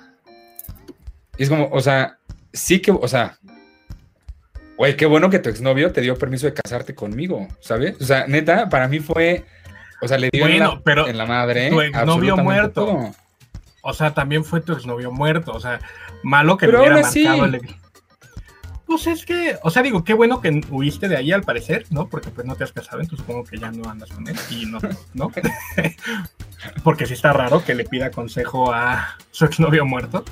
[1.39, 2.19] es como, o sea,
[2.53, 3.39] sí que, o sea,
[4.77, 7.97] güey, qué bueno que tu exnovio te dio permiso de casarte conmigo, ¿sabes?
[8.01, 9.45] O sea, neta, para mí fue,
[10.03, 11.71] o sea, le dio en, la, pero en la madre.
[11.71, 13.15] Tu exnovio muerto.
[13.83, 15.53] O sea, también fue tu exnovio muerto.
[15.53, 15.81] O sea,
[16.23, 17.61] malo que Pero hubiera marcado el.
[18.87, 22.09] Pues es que, o sea, digo, qué bueno que huiste de ahí al parecer, ¿no?
[22.09, 24.67] Porque pues no te has casado, entonces supongo que ya no andas con él y
[24.67, 24.81] no,
[25.15, 25.31] ¿no?
[26.83, 30.25] Porque sí está raro que le pida consejo a su exnovio muerto.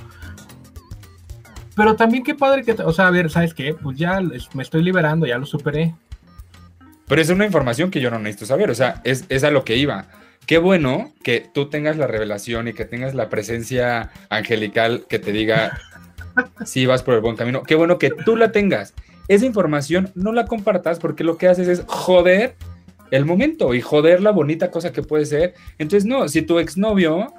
[1.73, 3.73] Pero también qué padre que, o sea, a ver, ¿sabes qué?
[3.75, 5.95] Pues ya me estoy liberando, ya lo superé.
[7.07, 9.63] Pero es una información que yo no necesito saber, o sea, es, es a lo
[9.63, 10.07] que iba
[10.49, 15.31] qué bueno que tú tengas la revelación y que tengas la presencia angelical que te
[15.31, 15.79] diga
[16.65, 17.61] si vas por el buen camino.
[17.61, 18.95] Qué bueno que tú la tengas.
[19.27, 22.55] Esa información no la compartas porque lo que haces es joder
[23.11, 25.53] el momento y joder la bonita cosa que puede ser.
[25.77, 27.31] Entonces, no, si tu exnovio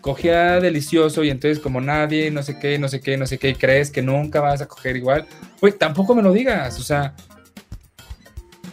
[0.00, 3.50] cogía delicioso y entonces como nadie, no sé qué, no sé qué, no sé qué,
[3.50, 5.26] y crees que nunca vas a coger igual,
[5.60, 7.14] pues tampoco me lo digas, o sea,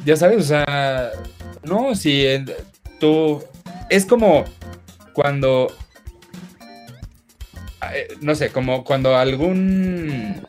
[0.05, 1.11] ya sabes, o sea,
[1.63, 2.25] no, si
[3.01, 3.43] tú,
[3.89, 4.45] es como
[5.11, 5.67] cuando,
[7.93, 10.41] eh, no sé, como cuando algún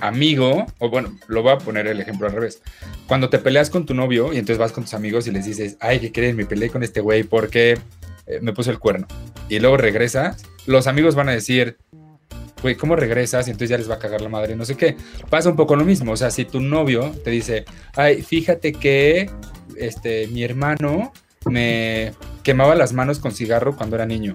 [0.00, 2.60] amigo, o bueno, lo voy a poner el ejemplo al revés,
[3.06, 5.76] cuando te peleas con tu novio y entonces vas con tus amigos y les dices,
[5.78, 6.34] ay, ¿qué crees?
[6.34, 7.78] Me peleé con este güey porque
[8.26, 9.06] eh, me puso el cuerno.
[9.48, 11.76] Y luego regresas, los amigos van a decir,
[12.62, 13.46] güey, ¿cómo regresas?
[13.46, 14.96] Y entonces ya les va a cagar la madre, no sé qué.
[15.28, 19.30] Pasa un poco lo mismo, o sea, si tu novio te dice, ay, fíjate que
[19.76, 21.12] este, mi hermano
[21.46, 24.34] me quemaba las manos con cigarro cuando era niño.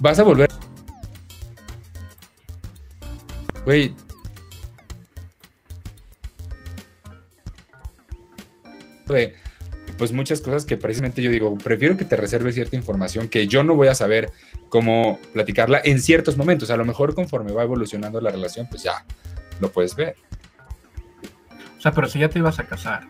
[0.00, 0.48] Vas a volver.
[3.64, 3.94] Güey.
[9.96, 13.64] Pues muchas cosas que precisamente yo digo, prefiero que te reserves cierta información que yo
[13.64, 14.30] no voy a saber
[14.68, 16.70] cómo platicarla en ciertos momentos.
[16.70, 19.04] A lo mejor conforme va evolucionando la relación, pues ya
[19.60, 20.14] lo puedes ver.
[21.78, 23.08] O sea, pero si ya te ibas a casar,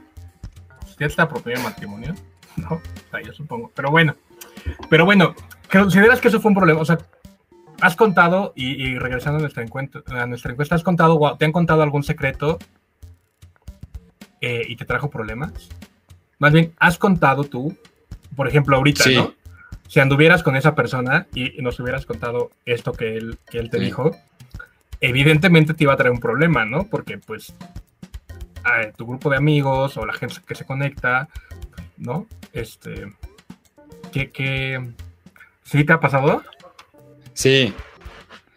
[0.86, 2.14] si ya te proponiendo matrimonio,
[2.58, 2.76] ¿no?
[2.76, 3.70] O sea, yo supongo.
[3.74, 4.14] Pero bueno,
[4.88, 5.34] pero bueno,
[5.70, 6.80] ¿consideras que eso fue un problema?
[6.80, 6.98] O sea,
[7.80, 9.64] has contado, y, regresando a nuestra,
[10.20, 12.58] a nuestra encuesta, ¿has contado, ¿te han contado algún secreto
[14.40, 15.68] eh, y te trajo problemas?
[16.38, 17.76] Más bien, ¿has contado tú,
[18.36, 19.34] por ejemplo, ahorita, ¿no?
[19.88, 23.78] Si anduvieras con esa persona y, nos hubieras contado esto que él, que él te
[23.78, 24.10] dijo,
[25.00, 26.84] evidentemente te iba a traer un problema, ¿no?
[26.84, 27.54] Porque pues
[28.96, 31.28] tu grupo de amigos o la gente que se conecta,
[31.98, 32.26] ¿no?
[32.52, 33.12] Este,
[34.12, 34.92] ¿qué, qué,
[35.64, 36.42] sí te ha pasado?
[37.34, 37.72] Sí,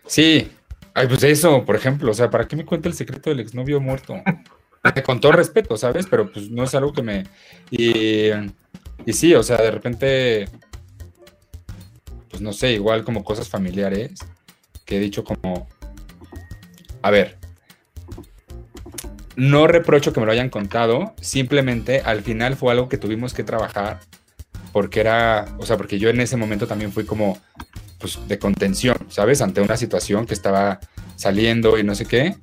[0.06, 0.52] sí.
[0.94, 3.80] Ay, pues eso, por ejemplo, o sea, ¿para qué me cuenta el secreto del exnovio
[3.80, 4.16] muerto?
[5.06, 6.08] Con todo respeto, ¿sabes?
[6.08, 7.24] Pero pues no es algo que me...
[7.70, 8.30] Y,
[9.06, 10.50] y sí, o sea, de repente,
[12.30, 14.14] pues no sé, igual como cosas familiares,
[14.86, 15.68] que he dicho como,
[17.02, 17.38] a ver,
[19.42, 23.44] no reprocho que me lo hayan contado, simplemente al final fue algo que tuvimos que
[23.44, 24.00] trabajar
[24.72, 27.40] porque era, o sea, porque yo en ese momento también fui como,
[27.98, 29.42] pues, de contención, ¿sabes?
[29.42, 30.80] Ante una situación que estaba
[31.16, 32.36] saliendo y no sé qué.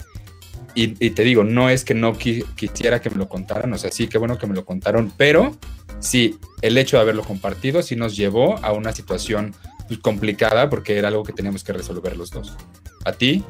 [0.74, 4.08] y, te digo, no es que no quisiera que me lo contaran, o sea, sí,
[4.08, 5.56] qué bueno que me lo contaron, pero
[6.00, 9.54] sí, el hecho de haberlo compartido sí nos llevó a una situación
[9.86, 12.56] pues, complicada porque era algo que teníamos que resolver los dos.
[13.04, 13.44] ¿A ti?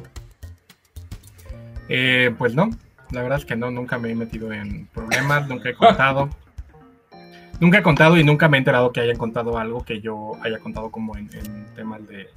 [1.89, 2.71] Eh, pues no,
[3.11, 6.29] la verdad es que no, nunca me he metido en problemas, nunca he contado.
[7.61, 10.59] nunca he contado y nunca me he enterado que hayan contado algo que yo haya
[10.59, 11.29] contado como en,
[11.75, 12.29] temas de,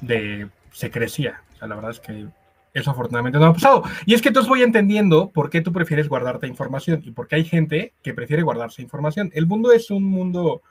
[0.00, 1.42] de secrecía.
[1.54, 2.26] O sea, la verdad es que
[2.74, 3.82] eso afortunadamente no ha pasado.
[4.06, 7.36] Y es que entonces voy entendiendo por qué tú prefieres guardarte información y por qué
[7.36, 9.30] hay gente que prefiere guardarse información.
[9.34, 10.62] El mundo es un mundo,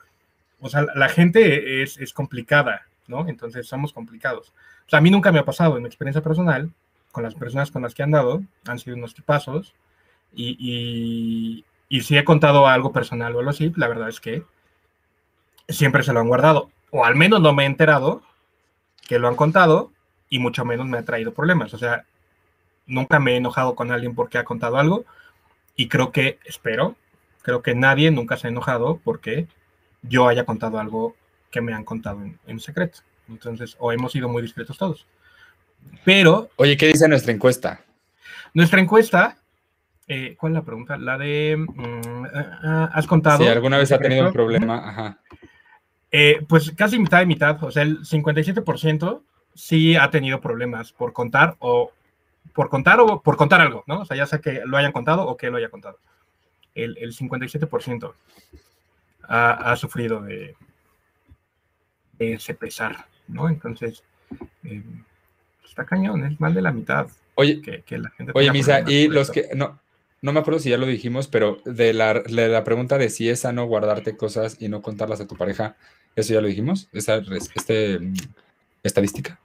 [0.60, 3.28] o sea, la gente es, es complicada, ¿no?
[3.28, 4.54] Entonces somos complicados.
[4.88, 6.72] O sea, a mí nunca me ha pasado en mi experiencia personal
[7.12, 9.74] con las personas con las que he andado, han sido unos tipazos,
[10.34, 14.44] y, y, si he contado algo personal o algo así, la verdad es que
[15.68, 18.22] siempre se lo han guardado, o al menos no me he enterado
[19.08, 19.92] que lo han contado,
[20.30, 21.74] y mucho menos me ha traído problemas.
[21.74, 22.06] O sea,
[22.86, 25.06] nunca me he enojado con alguien porque ha contado algo,
[25.76, 26.96] y creo que, espero,
[27.42, 29.48] creo que nadie nunca se ha enojado porque
[30.02, 31.16] yo haya contado algo
[31.52, 33.00] que me han contado en, en secreto.
[33.28, 35.08] Entonces, o hemos sido muy discretos todos.
[36.04, 36.50] Pero.
[36.56, 37.82] Oye, ¿qué dice nuestra encuesta?
[38.54, 39.38] Nuestra encuesta.
[40.08, 40.98] Eh, ¿Cuál es la pregunta?
[40.98, 41.56] La de.
[41.58, 43.44] Mm, ah, ah, ¿Has contado?
[43.44, 44.90] Si alguna vez ha tenido un problema.
[44.90, 45.20] Ajá.
[46.12, 47.64] Eh, pues casi mitad y mitad.
[47.64, 49.22] O sea, el 57%
[49.54, 51.92] sí ha tenido problemas por contar o.
[52.54, 54.02] Por contar o por contar algo, ¿no?
[54.02, 56.00] O sea, ya sea que lo hayan contado o que lo haya contado.
[56.74, 58.14] El, el 57%
[59.28, 60.56] ha, ha, sufrido de,
[62.20, 63.48] ese pesar, ¿no?
[63.48, 64.04] Entonces.
[64.64, 64.84] Eh,
[65.72, 67.08] está cañón, es más de la mitad.
[67.36, 69.80] Oye, que, la gente oye Misa, y los que, no,
[70.22, 73.40] no me acuerdo si ya lo dijimos, pero de la, la, pregunta de si es
[73.40, 75.78] sano guardarte cosas y no contarlas a tu pareja,
[76.16, 76.90] ¿eso ya lo dijimos?
[76.92, 77.22] ¿Esa
[77.56, 78.00] este,
[78.84, 79.40] estadística?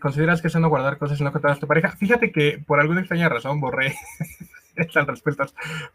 [0.00, 1.92] ¿Consideras que es sano guardar cosas y no contarlas a tu pareja?
[1.92, 3.94] Fíjate que por alguna extraña razón borré
[4.76, 5.54] estas respuestas,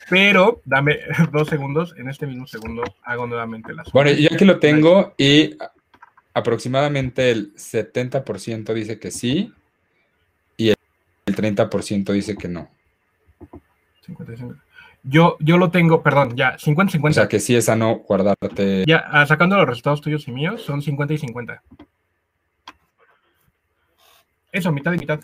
[0.10, 0.98] pero dame
[1.32, 3.92] dos segundos, en este mismo segundo hago nuevamente las.
[3.92, 5.56] Bueno, yo aquí lo tengo y
[6.34, 9.54] aproximadamente el 70% dice que sí
[10.58, 10.76] y el
[11.26, 12.70] 30% dice que no.
[15.04, 17.10] Yo, yo lo tengo, perdón, ya, 50-50.
[17.10, 18.86] O sea, que sí es sano guardarte.
[18.88, 21.62] Ya, ah, sacando los resultados tuyos y míos, son 50 y 50.
[24.52, 25.20] Eso, mitad y mitad.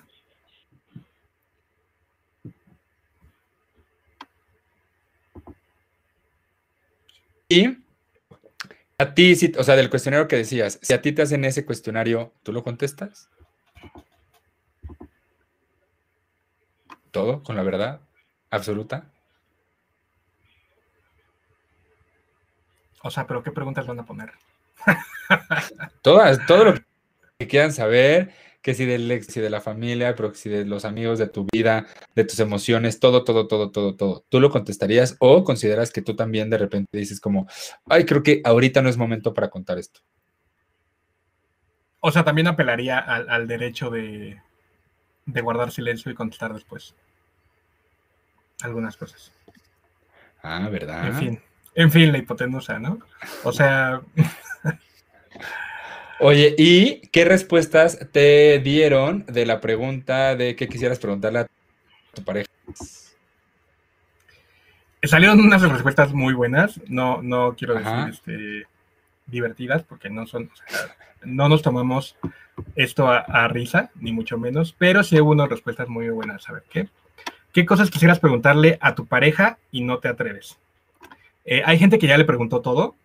[7.47, 7.77] Y
[8.99, 12.33] a ti, o sea, del cuestionario que decías, si a ti te hacen ese cuestionario,
[12.43, 13.29] ¿tú lo contestas?
[17.09, 18.01] ¿Todo con la verdad
[18.51, 19.09] absoluta?
[23.01, 24.33] O sea, pero ¿qué preguntas van a poner?
[26.01, 26.73] Todas, todo lo
[27.38, 30.85] que quieran saber, que si del ex, si de la familia, pero si de los
[30.85, 34.25] amigos, de tu vida, de tus emociones, todo, todo, todo, todo, todo.
[34.29, 37.47] ¿Tú lo contestarías o consideras que tú también de repente dices como,
[37.85, 40.01] ay, creo que ahorita no es momento para contar esto?
[42.01, 44.41] O sea, también apelaría al, derecho de,
[45.25, 46.95] de guardar silencio y contestar después.
[48.61, 49.33] Algunas cosas.
[50.41, 51.07] Ah, ¿verdad?
[51.07, 51.41] En fin,
[51.75, 52.99] en fin, la hipotenusa, ¿no?
[53.43, 54.01] O sea...
[56.21, 61.47] Oye, ¿y qué respuestas te dieron de la pregunta de qué quisieras preguntarle a
[62.13, 62.49] tu pareja?
[65.03, 68.67] Salieron unas respuestas muy buenas, no, no quiero decir este,
[69.27, 70.51] divertidas, porque no son,
[71.23, 72.17] no nos tomamos
[72.75, 76.49] esto a, risa, ni mucho menos, pero sí hubo unas respuestas muy buenas.
[76.49, 76.89] A ver, ¿qué?
[77.53, 80.58] ¿Qué cosas quisieras preguntarle a tu pareja y no te atreves?
[81.45, 82.95] Eh, hay gente que ya le preguntó todo,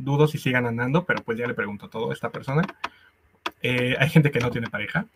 [0.00, 2.62] dudo si sigan andando, pero pues ya le pregunto todo a esta persona.
[3.62, 5.06] Eh, hay gente que no tiene pareja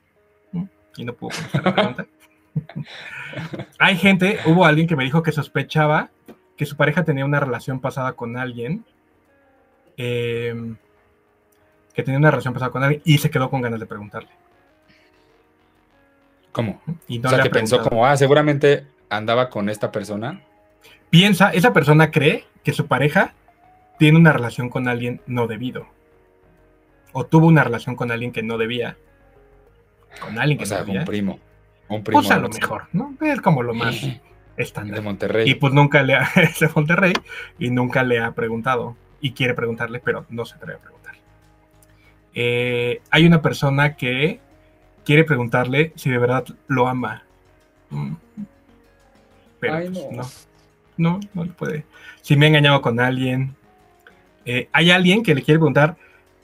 [0.96, 2.06] y no pudo contestar la pregunta.
[3.78, 6.10] hay gente, hubo alguien que me dijo que sospechaba
[6.56, 8.84] que su pareja tenía una relación pasada con alguien,
[9.96, 10.76] em,
[11.94, 14.30] que tenía una relación pasada con alguien y se quedó con ganas de preguntarle.
[16.52, 16.80] ¿Cómo?
[17.08, 20.40] Y no o sea, que pensó como, ah, seguramente andaba con esta persona.
[21.10, 23.34] Piensa, esa persona cree que su pareja
[23.98, 25.86] tiene una relación con alguien no debido.
[27.12, 28.96] O tuvo una relación con alguien que no debía.
[30.20, 31.00] Con alguien que o sea, no debía.
[31.00, 31.38] un primo.
[31.88, 32.20] Un primo.
[32.20, 33.14] Pues a lo mejor, ¿no?
[33.20, 33.96] Es como lo más
[34.56, 34.96] estándar.
[34.96, 35.50] De Monterrey.
[35.50, 37.12] Y pues nunca le ha, es de Monterrey
[37.58, 38.96] y nunca le ha preguntado.
[39.20, 41.14] Y quiere preguntarle, pero no se atreve a preguntar.
[42.34, 44.40] Eh, hay una persona que
[45.04, 47.24] quiere preguntarle si de verdad lo ama.
[47.90, 48.14] Mm.
[49.60, 50.10] Pero pues, no.
[50.10, 50.24] no.
[50.96, 51.86] No, no le puede.
[52.22, 53.56] Si me ha engañado con alguien,
[54.44, 55.96] eh, hay alguien que le quiere preguntar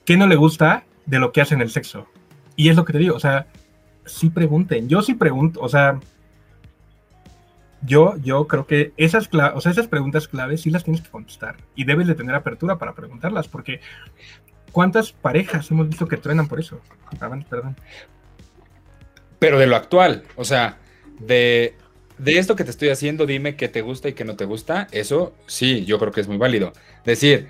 [0.05, 2.07] qué no le gusta de lo que hace en el sexo.
[2.55, 3.47] Y es lo que te digo, o sea,
[4.05, 4.87] sí pregunten.
[4.87, 5.99] Yo sí pregunto, o sea,
[7.83, 11.57] yo, yo creo que esas, o sea, esas preguntas claves sí las tienes que contestar
[11.75, 13.81] y debes de tener apertura para preguntarlas, porque
[14.71, 16.79] ¿cuántas parejas hemos visto que truenan por eso?
[17.19, 17.75] Perdón.
[19.39, 20.77] Pero de lo actual, o sea,
[21.19, 21.75] de,
[22.19, 24.87] de esto que te estoy haciendo, dime qué te gusta y qué no te gusta,
[24.91, 26.73] eso sí, yo creo que es muy válido.
[27.03, 27.49] Decir,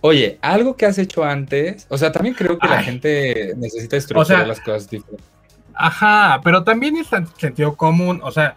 [0.00, 4.46] oye, algo que has hecho antes, o sea, también creo que la gente necesita estructurar
[4.46, 5.26] las cosas diferentes.
[5.74, 8.54] Ajá, pero también es sentido común, o sea,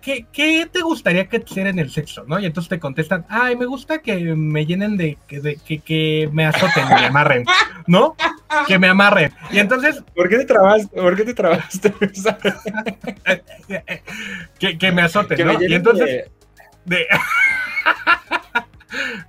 [0.00, 2.24] ¿qué, te gustaría que te en el sexo?
[2.26, 2.40] ¿no?
[2.40, 6.88] Y entonces te contestan, ay, me gusta que me llenen de, que, que, me azoten,
[6.88, 7.44] me amarren,
[7.86, 8.16] ¿no?
[8.66, 9.32] Que me amarren.
[9.50, 10.02] Y entonces...
[10.14, 11.00] ¿Por qué te trabaste?
[11.00, 11.92] ¿Por qué te trabaste?
[14.58, 15.62] que, que, me azoten, ¿no?
[15.62, 16.30] y entonces...
[16.84, 17.06] De...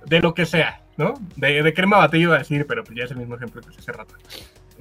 [0.06, 1.14] de lo que sea, ¿no?
[1.36, 3.76] De, de crema batida iba a decir, pero pues ya es el mismo ejemplo que
[3.76, 4.14] hace rato.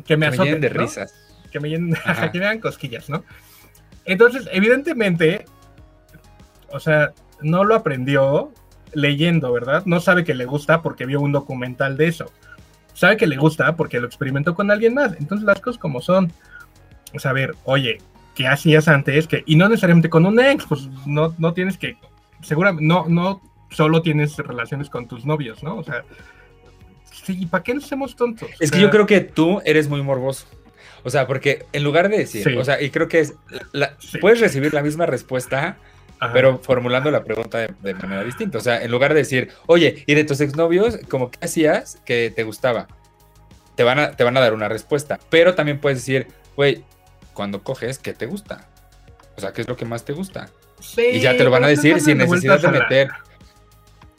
[0.06, 0.62] Que me azoten.
[0.62, 1.14] de risas.
[1.52, 1.96] Que me llenen,
[2.32, 3.24] que me hagan cosquillas, ¿no?
[4.06, 5.46] Entonces, evidentemente,
[6.72, 8.52] o sea, no lo aprendió
[8.94, 9.84] leyendo, ¿verdad?
[9.86, 12.32] No sabe que le gusta porque vio un documental de eso.
[12.94, 15.14] Sabe que le gusta porque lo experimentó con alguien más.
[15.20, 16.32] Entonces las cosas como son.
[17.14, 18.00] O sea, a ver, oye,
[18.36, 19.28] ¿qué hacías antes?
[19.28, 21.98] Que, y no necesariamente con un ex, pues no, no tienes que,
[22.42, 23.42] seguramente, no, no
[23.74, 25.78] solo tienes relaciones con tus novios, ¿no?
[25.78, 26.04] O sea,
[27.12, 28.50] sí, ¿para qué nos hacemos tontos?
[28.60, 30.48] Es que yo creo que tú eres muy morboso.
[31.04, 33.36] O sea, porque en lugar de decir, o sea, y creo que es,
[34.22, 35.78] puedes recibir la misma respuesta
[36.32, 38.58] pero formulando la pregunta de, manera distinta.
[38.58, 42.32] O sea, en lugar de decir, oye, ¿y de tus exnovios, como qué hacías que
[42.34, 42.88] te gustaba?
[43.76, 45.20] Te van a, te van a dar una respuesta.
[45.30, 46.84] Pero también puedes decir, güey,
[47.34, 48.68] cuando coges, ¿qué te gusta?
[49.36, 50.50] O sea, ¿qué es lo que más te gusta?
[50.98, 53.10] y ya te lo van a decir sin necesidad de meter.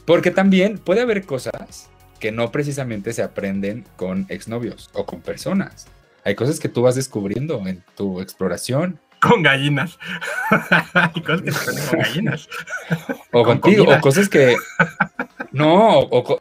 [0.04, 1.90] Porque también puede haber cosas
[2.20, 5.86] que no precisamente se aprenden con exnovios o con personas.
[6.24, 9.98] Hay cosas que tú vas descubriendo en tu exploración con gallinas.
[10.94, 12.48] Hay cosas que se con gallinas.
[13.32, 14.56] O contigo, o cosas que.
[15.52, 16.36] No, o.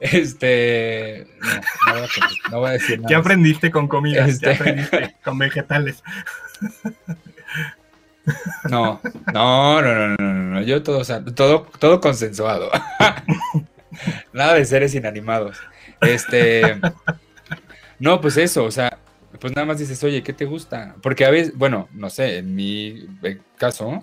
[0.00, 1.26] este.
[2.50, 3.08] No, voy a, decir nada.
[3.08, 4.26] ¿Qué aprendiste con comida?
[4.26, 6.02] ¿Qué este aprendiste con vegetales?
[8.68, 9.00] No,
[9.32, 12.70] no, no, no, no, no, yo todo, o todo, todo consensuado.
[14.32, 15.56] Nada de seres inanimados.
[16.00, 16.80] Este,
[17.98, 18.98] no, pues eso, o sea,
[19.40, 20.96] pues nada más dices, oye, ¿qué te gusta?
[21.02, 23.06] Porque a veces, bueno, no sé, en mi
[23.56, 24.02] caso,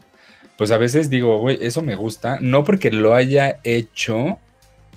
[0.58, 4.40] pues a veces digo, güey, eso me gusta, no porque lo haya hecho,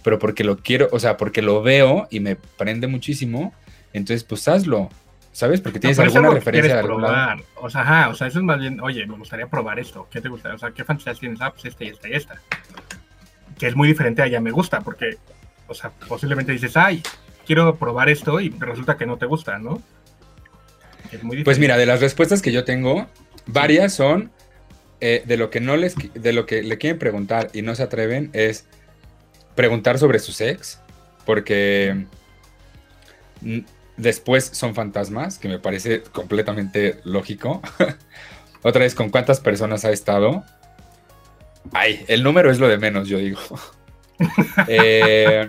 [0.02, 3.52] pero porque lo quiero, o sea, porque lo veo y me prende muchísimo,
[3.92, 4.88] entonces pues hazlo,
[5.32, 5.60] ¿sabes?
[5.60, 7.42] Porque tienes alguna referencia de probar.
[7.56, 10.20] O sea, ajá, o sea, eso es más bien, oye, me gustaría probar esto, ¿qué
[10.20, 10.54] te gusta?
[10.54, 11.40] O sea, ¿qué fantasías tienes?
[11.40, 12.40] Ah, pues esta y esta y esta.
[13.58, 15.18] Que es muy diferente a ya me gusta, porque,
[15.66, 17.02] o sea, posiblemente dices, ay,
[17.46, 19.82] quiero probar esto y resulta que no te gusta, ¿no?
[21.44, 23.08] pues mira, de las respuestas que yo tengo,
[23.46, 24.30] varias son
[25.00, 27.82] eh, de lo que no les, de lo que le quieren preguntar y no se
[27.82, 28.66] atreven es
[29.56, 30.80] preguntar sobre su sex,
[31.24, 32.06] porque
[34.00, 37.60] después son fantasmas, que me parece completamente lógico.
[38.62, 40.44] Otra vez, ¿con cuántas personas ha estado?
[41.72, 43.40] Ay, el número es lo de menos, yo digo.
[44.68, 45.46] Eh,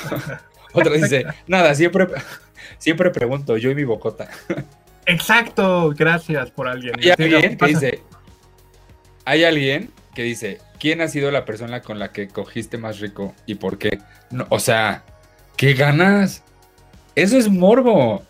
[0.72, 2.06] otra dice, nada, siempre,
[2.78, 4.30] siempre pregunto, yo y mi bocota.
[5.04, 6.94] Exacto, gracias por alguien.
[6.98, 8.02] Hay alguien que dice,
[9.26, 13.34] hay alguien que dice, ¿quién ha sido la persona con la que cogiste más rico
[13.44, 13.98] y por qué?
[14.48, 15.04] o sea,
[15.58, 16.42] ¿qué ganas?
[17.22, 18.22] Eso es morbo.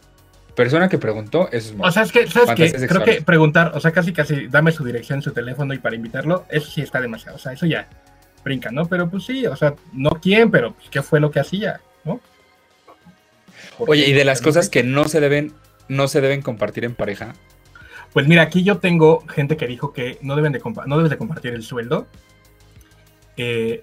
[0.55, 1.89] Persona que preguntó, eso es morbo.
[1.89, 2.87] O sea, es que, ¿sabes qué?
[2.87, 6.45] Creo que preguntar, o sea, casi casi dame su dirección, su teléfono y para invitarlo,
[6.49, 7.37] eso sí está demasiado.
[7.37, 7.89] O sea, eso ya
[8.45, 8.87] brinca, ¿no?
[8.87, 12.21] Pero pues sí, o sea, no quién, pero pues, qué fue lo que hacía, ¿no?
[13.79, 15.55] Oye, y de las cosas que no se deben
[15.89, 17.35] no se deben compartir en pareja?
[18.13, 21.19] Pues mira, aquí yo tengo gente que dijo que no, deben de no debes de
[21.19, 22.07] compartir el sueldo,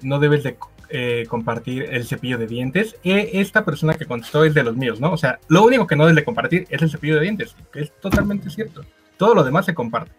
[0.02, 0.58] no debes de
[0.90, 2.96] eh, compartir el cepillo de dientes.
[3.04, 5.12] E esta persona que contestó es de los míos, ¿no?
[5.12, 7.82] O sea, lo único que no debes de compartir es el cepillo de dientes, que
[7.82, 8.84] es totalmente cierto.
[9.18, 10.12] Todo lo demás se comparte.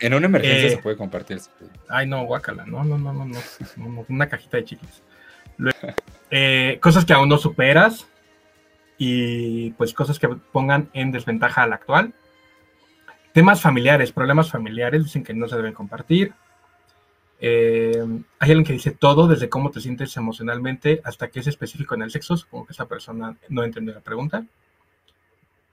[0.00, 1.40] En una emergencia eh, se puede compartir.
[1.88, 5.02] Ay, no, guácala, no, no, no, no, no, una cajita de chicles.
[6.30, 8.06] Eh, cosas que aún no superas,
[8.98, 12.14] y pues cosas que pongan en desventaja al actual.
[13.32, 16.32] Temas familiares, problemas familiares, dicen que no se deben compartir.
[17.38, 18.02] Eh,
[18.38, 22.02] hay alguien que dice todo, desde cómo te sientes emocionalmente hasta que es específico en
[22.02, 22.36] el sexo.
[22.36, 24.44] Supongo que esa persona no entendió la pregunta.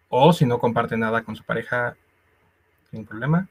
[0.10, 1.96] O si no comparte nada con su pareja,
[2.92, 3.48] sin problema.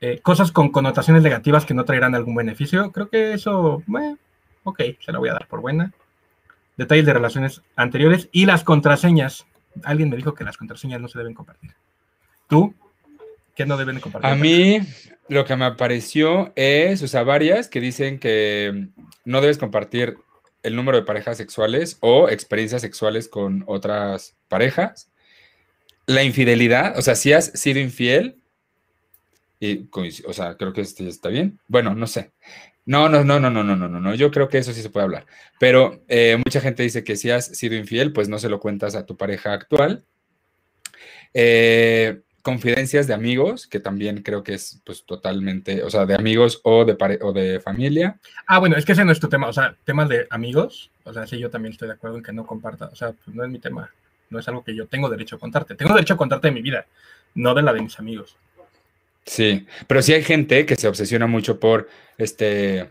[0.00, 2.92] Eh, cosas con connotaciones negativas que no traerán algún beneficio.
[2.92, 4.18] Creo que eso, bueno,
[4.64, 5.92] ok, se la voy a dar por buena.
[6.76, 9.46] detalles de relaciones anteriores y las contraseñas.
[9.84, 11.74] Alguien me dijo que las contraseñas no se deben compartir.
[12.48, 12.74] ¿Tú?
[13.54, 14.30] que no deben compartir.
[14.30, 14.80] A mí
[15.28, 18.88] lo que me apareció es, o sea, varias que dicen que
[19.24, 20.16] no debes compartir
[20.62, 25.10] el número de parejas sexuales o experiencias sexuales con otras parejas.
[26.06, 28.38] La infidelidad, o sea, si has sido infiel,
[29.60, 29.88] y,
[30.26, 31.58] o sea, creo que este está bien.
[31.68, 32.32] Bueno, no sé.
[32.86, 35.04] No, no, no, no, no, no, no, no, Yo creo que eso sí se puede
[35.04, 35.26] hablar.
[35.58, 38.94] Pero eh, mucha gente dice que si has sido infiel, pues no se lo cuentas
[38.94, 40.04] a tu pareja actual.
[41.32, 46.60] Eh, confidencias de amigos, que también creo que es pues totalmente, o sea, de amigos
[46.62, 48.18] o de, o de familia.
[48.46, 51.12] Ah, bueno, es que ese no es tu tema, o sea, temas de amigos, o
[51.14, 53.44] sea, sí, yo también estoy de acuerdo en que no comparta, o sea, pues no
[53.44, 53.90] es mi tema,
[54.28, 56.60] no es algo que yo tengo derecho a contarte, tengo derecho a contarte de mi
[56.60, 56.84] vida,
[57.34, 58.36] no de la de mis amigos.
[59.24, 61.88] Sí, pero sí hay gente que se obsesiona mucho por,
[62.18, 62.90] este,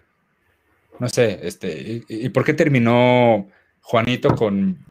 [0.97, 3.47] no sé, este, ¿y, por qué terminó
[3.81, 4.83] Juanito con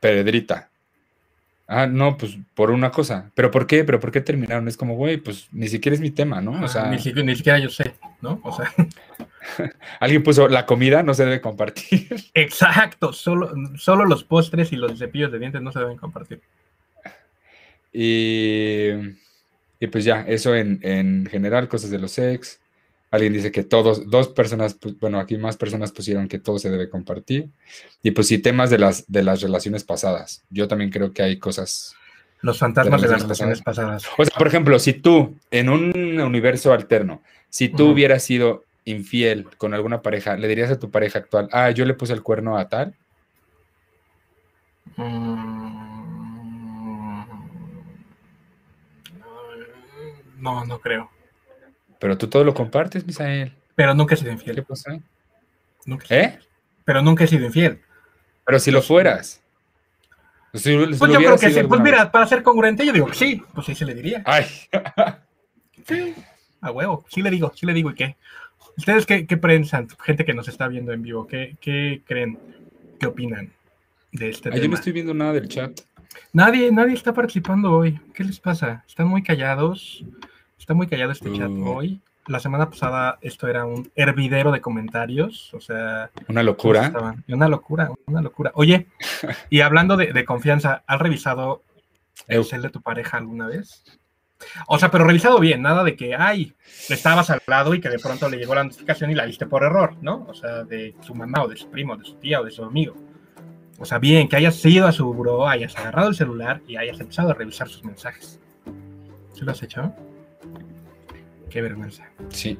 [0.00, 0.67] Pedrita?
[1.70, 3.30] Ah, no, pues por una cosa.
[3.34, 3.84] ¿Pero por qué?
[3.84, 4.68] ¿Pero por qué terminaron?
[4.68, 6.64] Es como, güey, pues ni siquiera es mi tema, ¿no?
[6.64, 8.40] O sea, ni, siquiera, yo sé, ¿no?
[8.42, 8.72] O sea.
[10.00, 12.08] Alguien puso la comida no se debe compartir.
[12.34, 16.40] Exacto, solo, solo los postres y los cepillos de dientes no se deben compartir.
[17.92, 18.88] Y,
[19.78, 22.60] y pues ya, eso en, en general, cosas de los sex.
[23.10, 26.70] Alguien dice que todos, dos personas, pues, bueno, aquí más personas pusieron que todo se
[26.70, 27.48] debe compartir.
[28.02, 30.44] Y pues sí, temas de las, de las relaciones pasadas.
[30.50, 31.94] Yo también creo que hay cosas.
[32.40, 34.04] Los fantasmas de, las relaciones pasadas.
[34.16, 39.46] O sea, por ejemplo, si tú, en un universo alterno, si tú hubieras sido infiel
[39.56, 42.58] con alguna pareja, ¿le dirías a tu pareja actual, ah, yo le puse el cuerno
[42.58, 42.94] a tal?
[44.96, 45.68] Mm.
[50.38, 51.10] No, no creo.
[51.98, 53.52] Pero tú todo lo compartes, Misael.
[53.74, 54.56] Pero nunca he sido infiel.
[54.56, 54.98] ¿Qué pasa?
[55.84, 56.38] Nunca ¿Eh?
[56.84, 57.80] Pero nunca he sido infiel.
[58.44, 59.42] Pero si lo fueras.
[60.52, 61.62] pues yo creo que sí.
[61.62, 63.42] Pues mira, para ser congruente, yo digo que sí.
[63.54, 64.22] Pues sí se le diría.
[64.24, 64.46] Ay.
[65.86, 66.14] sí,
[66.60, 67.04] a huevo.
[67.08, 67.90] Sí le digo, sí le digo.
[67.90, 68.16] ¿Y qué?
[68.76, 69.88] ¿Ustedes qué, qué piensan?
[70.02, 72.38] Gente que nos está viendo en vivo, ¿qué, qué creen?
[72.98, 73.52] ¿Qué opinan
[74.12, 74.62] de este tema?
[74.62, 75.80] Yo no estoy viendo nada del chat.
[76.32, 78.00] Nadie, nadie está participando hoy.
[78.14, 78.84] ¿Qué les pasa?
[78.86, 80.04] ¿Están muy callados?
[80.68, 81.66] Está muy callado este chat mm.
[81.66, 81.98] hoy.
[82.26, 86.10] La semana pasada esto era un hervidero de comentarios, o sea...
[86.28, 86.92] Una locura.
[87.26, 88.50] Una locura, una locura.
[88.52, 88.86] Oye,
[89.48, 91.62] y hablando de, confianza, ¿has revisado
[92.26, 93.82] el cel de tu pareja alguna vez?
[94.66, 96.52] O sea, pero revisado bien, nada de que, ay,
[96.90, 99.64] estabas al lado y que de pronto le llegó la notificación y la viste por
[99.64, 100.26] error, ¿no?
[100.28, 102.62] O sea, de su mamá o de su primo, de su tía o de su
[102.62, 102.94] amigo.
[103.78, 107.00] O sea, bien, que hayas ido a su buro, hayas agarrado el celular y hayas
[107.00, 108.38] empezado a revisar sus mensajes.
[109.32, 109.94] ¿Sí lo has hecho?
[111.50, 112.04] Qué vergüenza.
[112.28, 112.58] Sí.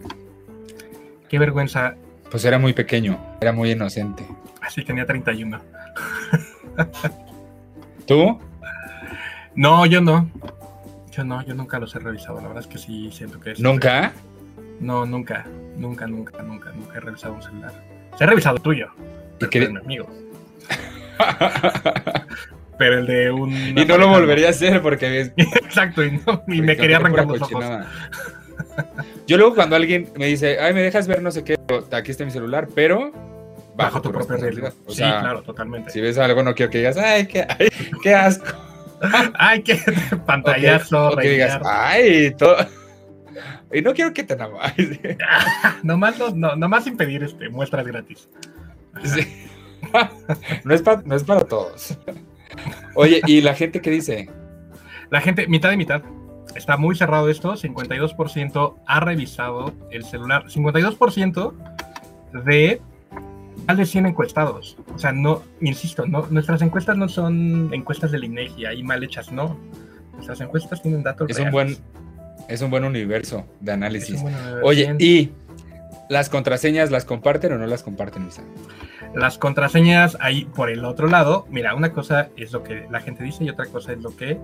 [1.28, 1.95] Qué vergüenza.
[2.30, 4.26] Pues era muy pequeño, era muy inocente.
[4.61, 5.61] Así tenía 31.
[8.07, 8.39] ¿Tú?
[9.55, 10.30] No, yo no.
[11.11, 12.41] Yo no, yo nunca los he revisado.
[12.41, 13.61] La verdad es que sí siento que es.
[13.61, 14.12] ¿Nunca?
[14.80, 15.45] No, nunca,
[15.76, 17.72] nunca, nunca, nunca, nunca he revisado un celular.
[18.16, 18.89] Se ha revisado el tuyo.
[19.41, 19.68] ¿Y qué?
[19.68, 20.09] mi amigo.
[22.78, 23.53] pero el de un.
[23.53, 25.32] Y no lo volvería a hacer porque.
[25.36, 27.64] Exacto, y, me quería arrancar los ojos.
[29.26, 31.59] Yo luego cuando alguien me dice, ay, me dejas ver no sé qué,
[31.92, 33.12] aquí está mi celular, pero
[33.74, 34.72] bajo, tu, propia realidad.
[34.88, 35.90] sí, claro, totalmente.
[35.90, 37.46] Si ves algo, no quiero que digas, ay, qué,
[38.02, 38.46] qué asco.
[39.38, 39.78] ay, qué
[40.26, 41.11] pantallazo.
[41.11, 42.56] O que, digas, ay, todo.
[43.70, 44.98] Y no quiero que te enamores.
[45.82, 48.26] nomás, no, nomás impedir este, muestras gratis.
[49.04, 49.46] Sí.
[50.64, 51.98] no, es no es para todos.
[52.94, 54.30] Oye, ¿y la gente qué dice?
[55.11, 56.02] La gente, mitad y mitad
[56.55, 61.53] está muy cerrado esto, 52% ha revisado el celular, 52%
[62.44, 62.80] de
[63.66, 64.76] más de 100 encuestados.
[64.94, 69.32] O sea, no, insisto, no, nuestras encuestas no son encuestas del INEGI, ahí mal hechas,
[69.32, 69.59] no.
[70.14, 71.30] Nuestras encuestas tienen datos.
[71.30, 71.76] Es un buen,
[72.49, 74.22] es un buen universo de análisis.
[74.62, 75.30] Oye, ¿y
[76.09, 78.42] las contraseñas las comparten o no las comparten, Lisa?
[79.14, 83.24] Las contraseñas ahí por el otro lado, mira, una cosa es lo que la gente
[83.24, 84.38] dice y otra cosa es lo que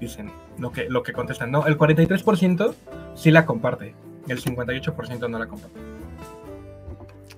[0.00, 1.50] dicen, lo que, lo que contestan.
[1.50, 2.74] No, el 43%
[3.14, 3.94] sí la comparte,
[4.28, 5.78] el 58% no la comparte.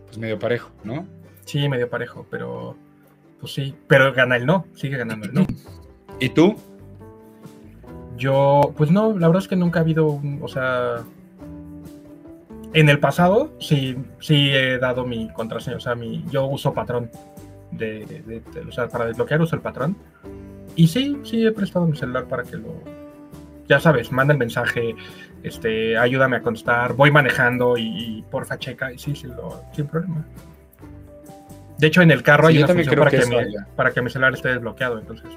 [0.07, 1.07] Pues medio parejo, ¿no?
[1.45, 2.76] Sí, medio parejo, pero
[3.41, 5.47] pues sí, pero gana el no, sigue ganando el no.
[6.20, 6.57] ¿Y tú?
[8.16, 11.05] Yo, pues no, la verdad es que nunca ha habido, un, o sea,
[12.75, 17.11] en el pasado sí, sí he dado mi contraseña, o sea, mi, yo uso patrón.
[17.71, 19.97] De, o sea, para desbloquear uso el patrón.
[20.75, 22.75] Y sí, sí he prestado mi celular para que lo...
[23.69, 24.95] Ya sabes, manda el mensaje,
[25.43, 30.25] este, ayúdame a contestar, voy manejando y, porfa checa, y sí, sí, lo, sin problema.
[31.77, 34.49] De hecho, en el carro hay una función para que, para que mi celular esté
[34.49, 35.29] desbloqueado, entonces.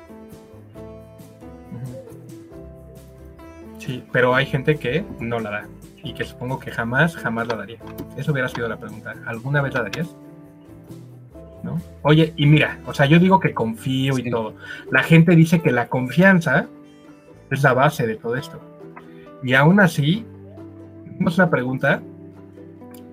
[3.79, 5.67] Sí, pero hay gente que no la da
[6.03, 7.79] y que supongo que jamás, jamás la daría.
[8.17, 9.13] Eso hubiera sido la pregunta.
[9.25, 10.15] ¿Alguna vez la darías?
[11.63, 11.79] ¿No?
[12.01, 14.55] Oye, y mira, o sea, yo digo que confío y todo.
[14.89, 16.67] La gente dice que la confianza
[17.51, 18.59] es la base de todo esto.
[19.43, 20.25] Y aún así,
[21.05, 22.01] tenemos una pregunta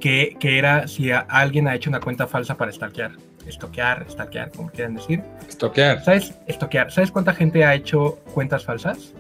[0.01, 3.13] que, que, era si alguien ha hecho una cuenta falsa para stalkear.
[3.47, 5.23] Estoquear, stalkear, como quieran decir.
[5.49, 6.03] Estoquear.
[6.05, 6.35] ¿Sabes?
[6.47, 6.91] Estoquear.
[6.91, 9.15] ¿Sabes cuánta gente ha hecho cuentas falsas?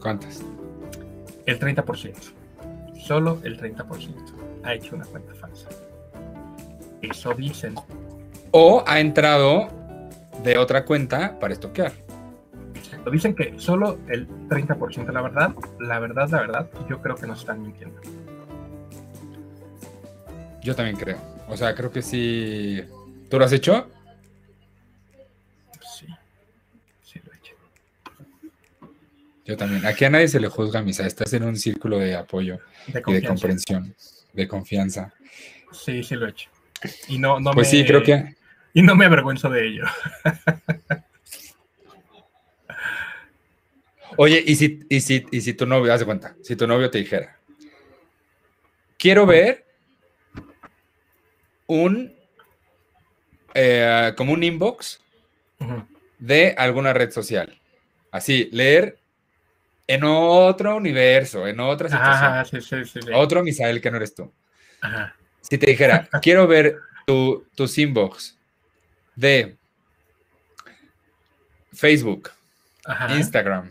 [0.00, 0.42] ¿Cuántas?
[1.46, 2.37] El 30%.
[3.08, 4.12] Solo el 30%
[4.64, 5.70] ha hecho una cuenta falsa.
[7.00, 7.74] Eso dicen.
[8.50, 9.66] O ha entrado
[10.44, 11.92] de otra cuenta para estoquear.
[13.10, 15.10] Dicen que solo el 30%.
[15.10, 17.98] La verdad, la verdad, la verdad, yo creo que nos están mintiendo.
[20.62, 21.16] Yo también creo.
[21.48, 22.82] O sea, creo que sí.
[23.30, 23.88] ¿Tú lo has hecho?
[25.80, 26.06] Sí.
[27.02, 27.54] Sí lo he hecho.
[29.48, 29.84] Yo también.
[29.86, 31.06] Aquí a nadie se le juzga, Misa.
[31.06, 33.94] Estás en un círculo de apoyo y de comprensión,
[34.34, 35.14] de confianza.
[35.72, 36.50] Sí, sí lo he hecho.
[37.08, 38.36] Y no, no pues sí, creo que.
[38.74, 39.84] Y no me avergüenzo de ello.
[44.18, 46.90] Oye, ¿y si, y si, y si tu novio, haz de cuenta, si tu novio
[46.90, 47.38] te dijera,
[48.98, 49.64] quiero ver
[51.66, 52.14] un,
[53.54, 55.00] eh, como un inbox
[56.18, 57.58] de alguna red social.
[58.10, 58.97] Así, leer
[59.88, 63.14] en otro universo, en otra situación.
[63.14, 64.32] Otro Misael que no eres tú.
[65.40, 66.76] Si te dijera, quiero ver
[67.06, 68.38] tu, tus inbox
[69.16, 69.56] de
[71.72, 72.30] Facebook,
[73.16, 73.70] Instagram,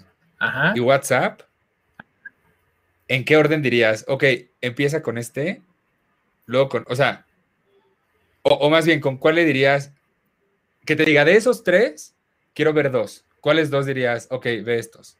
[0.76, 1.41] y WhatsApp,
[3.07, 4.03] ¿en qué orden dirías?
[4.07, 4.24] Ok,
[4.59, 5.61] empieza con este,
[6.45, 7.26] luego con, o sea,
[8.41, 9.91] o, más bien, ¿con cuál le dirías?
[10.86, 12.15] Que te diga, de esos tres,
[12.53, 13.26] quiero ver dos.
[13.41, 14.28] ¿Cuáles dos dirías?
[14.32, 15.18] Ok, ve estos.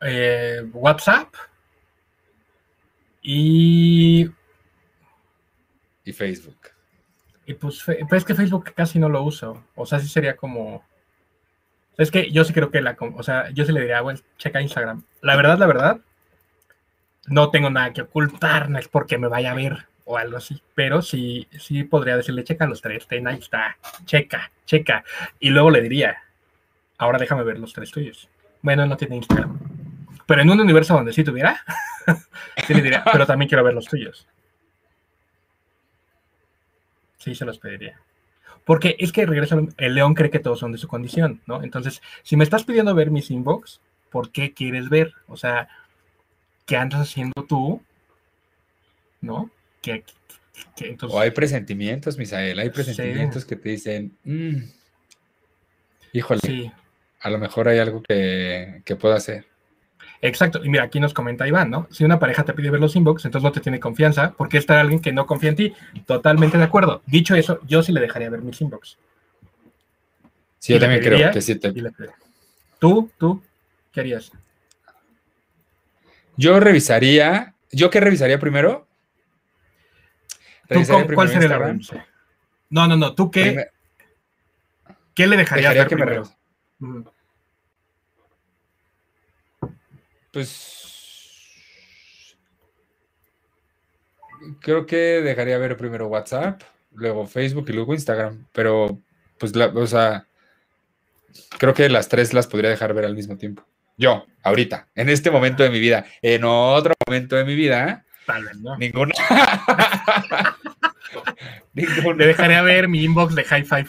[0.00, 1.34] Eh, WhatsApp
[3.22, 4.30] y...
[6.04, 6.58] Y Facebook.
[7.46, 9.64] Y pues, pues, es que Facebook casi no lo uso.
[9.74, 10.84] O sea, sí sería como
[11.98, 14.62] es que yo sí creo que la, o sea, yo sí le diría, bueno, checa
[14.62, 15.02] Instagram.
[15.20, 16.00] La verdad, la verdad,
[17.26, 20.62] no tengo nada que ocultar, no es porque me vaya a ver o algo así,
[20.74, 25.04] pero sí, sí podría decirle, checa los tres, ten, ahí está, checa, checa.
[25.40, 26.22] Y luego le diría,
[26.98, 28.28] ahora déjame ver los tres tuyos.
[28.62, 29.58] Bueno, no tiene Instagram.
[30.28, 31.64] Pero en un universo donde sí tuviera,
[32.66, 34.26] sí le diría, pero también quiero ver los tuyos.
[37.16, 37.98] Sí, se los pediría.
[38.66, 41.62] Porque es que regresa, el león cree que todos son de su condición, ¿no?
[41.62, 45.14] Entonces, si me estás pidiendo ver mis inbox, ¿por qué quieres ver?
[45.28, 45.66] O sea,
[46.66, 47.80] ¿qué andas haciendo tú?
[49.22, 49.50] ¿No?
[49.80, 50.04] ¿Qué,
[51.08, 54.56] o hay presentimientos, Misael, hay presentimientos que te dicen, mm,
[56.12, 56.74] híjole,
[57.20, 59.46] a lo mejor hay algo que, que pueda hacer.
[60.20, 61.86] Exacto, y mira, aquí nos comenta Iván, ¿no?
[61.90, 64.80] Si una pareja te pide ver los inbox, entonces no te tiene confianza, porque está
[64.80, 65.74] alguien que no confía en ti.
[66.06, 67.02] Totalmente de acuerdo.
[67.06, 68.98] Dicho eso, yo sí le dejaría ver mis inbox.
[70.58, 71.72] Sí, yo también creo que sí te...
[72.80, 73.10] ¿Tú?
[73.16, 73.42] ¿Tú?
[73.92, 74.32] ¿Qué harías?
[76.36, 77.54] Yo revisaría...
[77.70, 78.86] ¿Yo qué revisaría primero?
[81.14, 81.78] ¿Cuál sería la
[82.70, 83.14] No, no, no.
[83.14, 83.68] ¿Tú qué?
[85.14, 86.22] ¿Qué le dejarías ver primero?
[90.32, 90.78] Pues
[94.60, 96.62] creo que dejaría ver primero WhatsApp,
[96.92, 99.00] luego Facebook y luego Instagram, pero
[99.38, 100.26] pues la, o sea,
[101.58, 103.64] creo que las tres las podría dejar ver al mismo tiempo.
[103.96, 108.44] Yo, ahorita, en este momento de mi vida, en otro momento de mi vida, Tal
[108.44, 108.76] vez no.
[108.76, 109.14] Ninguna.
[111.72, 113.88] Le dejaría ver mi inbox de High Five.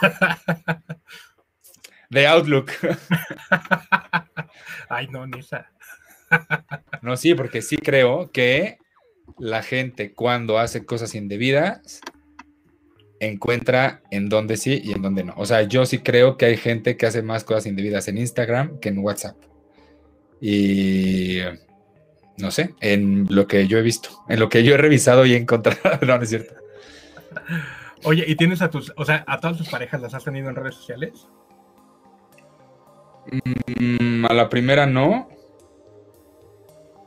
[2.10, 2.70] de Outlook.
[4.88, 5.70] Ay, no, ni esa.
[7.02, 8.78] No, sí, porque sí creo que
[9.38, 12.00] la gente cuando hace cosas indebidas
[13.20, 15.34] encuentra en dónde sí y en dónde no.
[15.36, 18.78] O sea, yo sí creo que hay gente que hace más cosas indebidas en Instagram
[18.80, 19.36] que en WhatsApp.
[20.40, 21.38] Y
[22.36, 25.34] no sé, en lo que yo he visto, en lo que yo he revisado y
[25.34, 25.80] he encontrado.
[26.02, 26.54] no, no es cierto.
[28.02, 30.56] Oye, ¿y tienes a tus, o sea, a todas tus parejas las has tenido en
[30.56, 31.26] redes sociales?
[33.26, 35.28] Mm, a la primera no,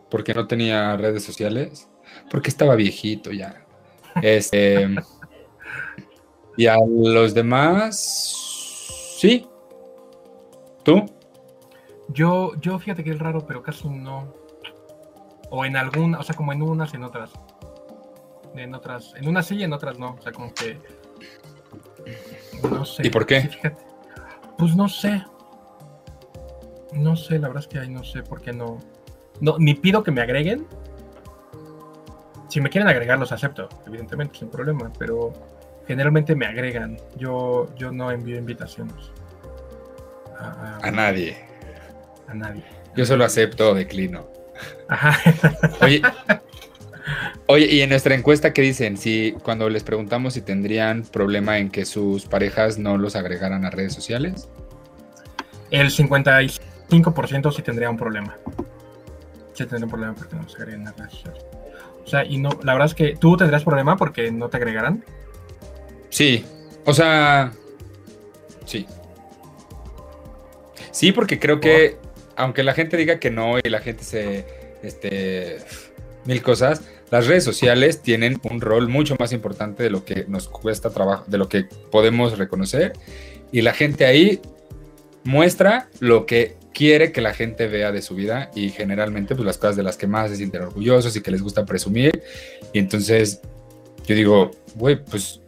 [0.09, 1.89] porque no tenía redes sociales,
[2.29, 3.65] porque estaba viejito ya.
[4.21, 4.87] Este,
[6.57, 7.97] y a los demás,
[9.19, 9.47] sí.
[10.83, 11.05] ¿Tú?
[12.09, 14.33] Yo, yo fíjate que es raro, pero casi no.
[15.49, 17.31] O en alguna, o sea, como en unas, en otras.
[18.55, 20.15] En otras, en unas sí y en otras no.
[20.17, 20.79] O sea, como que.
[22.69, 23.05] No sé.
[23.05, 23.49] ¿Y por qué?
[24.57, 25.23] Pues no sé.
[26.93, 28.79] No sé, la verdad es que ahí no sé por qué no.
[29.41, 30.65] No, ni pido que me agreguen.
[32.49, 35.33] Si me quieren agregar, los acepto, evidentemente, sin problema, pero
[35.87, 36.97] generalmente me agregan.
[37.17, 39.11] Yo, yo no envío invitaciones.
[40.39, 41.37] A, nadie.
[42.27, 42.63] A nadie.
[42.95, 44.27] Yo solo acepto o declino.
[44.87, 45.17] Ajá.
[45.81, 46.01] Oye,
[47.47, 48.97] oye, y en nuestra encuesta, ¿qué dicen?
[48.97, 53.69] Si cuando les preguntamos si tendrían problema en que sus parejas no los agregaran a
[53.69, 54.47] redes sociales.
[55.71, 55.91] El
[56.89, 58.35] 55% sí tendría un problema.
[59.53, 61.45] Sí tendría un problema porque no se agregan a redes sociales.
[62.05, 65.03] O sea, y no, la verdad es que tú tendrías problema porque no te agregarán.
[66.09, 66.45] Sí,
[66.85, 67.51] o sea,
[68.65, 68.85] sí.
[70.91, 71.97] Sí, porque creo que,
[72.35, 74.45] aunque la gente diga que no y la gente se,
[74.83, 75.57] este,
[76.25, 80.47] mil cosas, las redes sociales tienen un rol mucho más importante de lo que nos
[80.47, 82.93] cuesta trabajo, de lo que podemos reconocer.
[83.51, 84.41] Y la gente ahí
[85.23, 89.57] muestra lo que quiere que la gente vea de su vida y generalmente pues las
[89.57, 92.21] cosas de las que más se sienten orgullosos y que les gusta presumir.
[92.71, 93.41] Y entonces
[94.05, 95.41] yo digo, güey, pues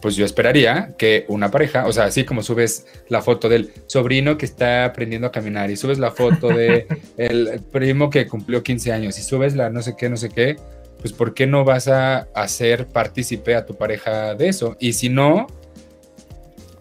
[0.00, 4.36] pues yo esperaría que una pareja, o sea, así como subes la foto del sobrino
[4.36, 8.90] que está aprendiendo a caminar y subes la foto de el primo que cumplió 15
[8.90, 10.56] años y subes la no sé qué, no sé qué,
[10.98, 14.76] pues ¿por qué no vas a hacer partícipe a tu pareja de eso?
[14.80, 15.46] Y si no,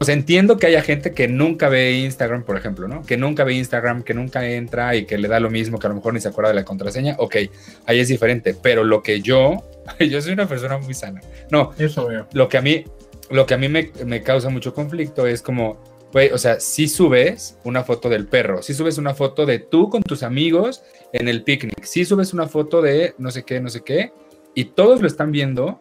[0.02, 3.04] pues entiendo que haya gente que nunca ve Instagram, por ejemplo, ¿no?
[3.04, 5.92] Que nunca ve Instagram, que nunca entra y que le da lo mismo, que a
[5.92, 7.18] lo mejor ni se acuerda de la contraseña.
[7.20, 7.36] Ok,
[7.86, 8.56] ahí es diferente.
[8.60, 9.64] Pero lo que yo,
[10.00, 11.22] yo soy una persona muy sana.
[11.52, 12.26] No, eso veo.
[12.34, 12.84] Lo que a mí,
[13.30, 15.78] lo que a mí me, causa mucho conflicto es como,
[16.12, 19.92] güey, o sea, si subes una foto del perro, si subes una foto de tú
[19.92, 20.82] con tus amigos
[21.14, 24.14] en el picnic, si subes una foto de no sé qué, no sé qué,
[24.56, 25.80] y todos lo están viendo,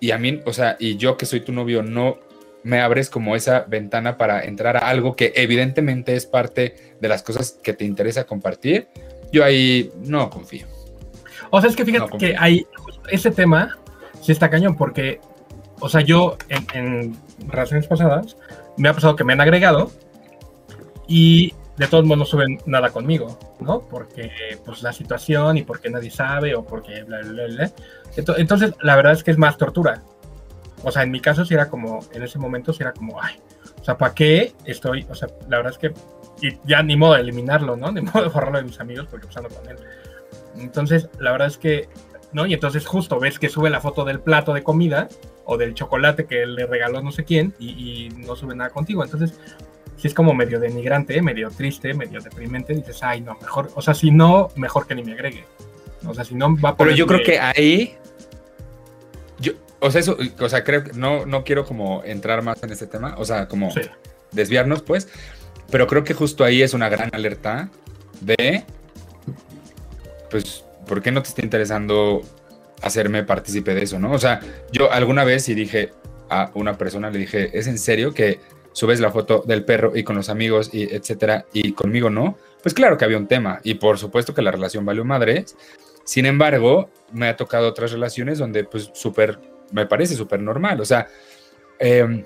[0.00, 2.29] y a mí, o sea, y yo que soy tu novio, no
[2.62, 7.22] me abres como esa ventana para entrar a algo que evidentemente es parte de las
[7.22, 8.88] cosas que te interesa compartir,
[9.32, 10.66] yo ahí no confío.
[11.50, 12.66] O sea, es que fíjate que hay
[13.10, 13.78] ese tema,
[14.20, 15.20] sí está cañón, porque
[15.80, 17.16] o sea, yo en,
[17.48, 18.36] relaciones pasadas
[18.76, 19.90] me ha pasado que me han agregado
[21.08, 23.80] y de todos modos no suben nada conmigo, ¿no?
[23.80, 24.30] Porque
[24.64, 27.70] pues la situación y porque nadie sabe o porque bla, bla, bla,
[28.36, 30.02] Entonces, la verdad es que es más tortura.
[30.82, 33.36] O sea, en mi caso sí era como, en ese momento sí era como, ay,
[33.80, 35.06] o sea, ¿para qué estoy?
[35.10, 35.92] O sea, la verdad es que
[36.42, 37.92] y ya ni modo de eliminarlo, ¿no?
[37.92, 39.76] Ni modo de borrarlo de mis amigos porque pues con él.
[40.58, 41.88] Entonces, la verdad es que,
[42.32, 42.46] ¿no?
[42.46, 45.08] Y entonces justo ves que sube la foto del plato de comida
[45.44, 49.04] o del chocolate que le regaló no sé quién y, no sube nada contigo.
[49.04, 49.38] Entonces,
[49.96, 53.94] si es como medio denigrante, medio triste, medio deprimente, dices, ay, no, mejor, o sea,
[53.94, 55.44] si no, mejor que ni me agregue.
[56.06, 56.86] O sea, si no va por.
[56.86, 57.96] Pero yo creo que ahí.
[59.80, 62.86] O sea, eso, o sea, creo que no, no quiero como entrar más en este
[62.86, 63.72] tema, o sea, como
[64.32, 65.08] desviarnos, pues,
[65.70, 67.70] pero creo que justo ahí es una gran alerta
[68.20, 68.64] de,
[70.30, 72.22] pues, ¿por qué no te está interesando
[72.82, 74.12] hacerme partícipe de eso, ¿no?
[74.12, 74.40] O sea,
[74.72, 75.90] yo alguna vez y dije
[76.28, 78.40] a una persona, le dije, ¿es en serio que
[78.72, 82.38] subes la foto del perro y con los amigos y etcétera y conmigo no?
[82.62, 85.56] Pues claro que había un tema y por supuesto que la relación valió madres.
[86.04, 89.38] Sin embargo, me ha tocado otras relaciones donde pues súper,
[89.70, 90.80] me parece súper normal.
[90.80, 91.06] O sea,
[91.78, 92.24] eh,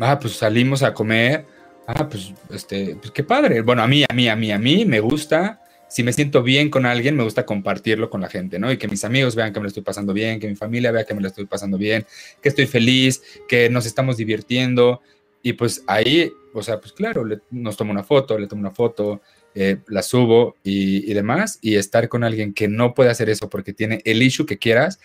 [0.00, 1.44] ah, pues salimos a comer.
[1.86, 3.62] Ah, pues, este, pues qué padre.
[3.62, 5.60] Bueno, a mí, a mí, a mí, a mí me gusta
[5.90, 8.70] si me siento bien con alguien, me gusta compartirlo con la gente, ¿no?
[8.70, 11.04] Y que mis amigos vean que me lo estoy pasando bien, que mi familia vea
[11.04, 12.06] que me lo estoy pasando bien,
[12.40, 15.00] que estoy feliz, que nos estamos divirtiendo.
[15.42, 19.20] Y pues ahí, o sea, pues claro, nos tomo una foto, le tomo una foto,
[19.52, 21.58] eh, la subo y, demás.
[21.60, 25.00] Y estar con alguien que no puede hacer eso porque tiene el issue que quieras,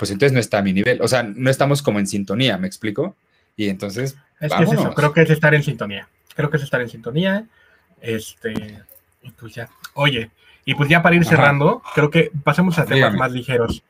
[0.00, 1.02] pues entonces no está a mi nivel.
[1.02, 3.16] O sea, no estamos como en sintonía, ¿me explico?
[3.54, 4.16] Y entonces.
[4.40, 6.08] Es que es eso, creo que es estar en sintonía.
[6.34, 7.44] Creo que es estar en sintonía.
[8.00, 8.82] Este
[9.22, 9.68] y pues ya.
[9.92, 10.30] Oye,
[10.64, 13.82] y pues ya para ir cerrando, creo que pasemos a temas más ligeros.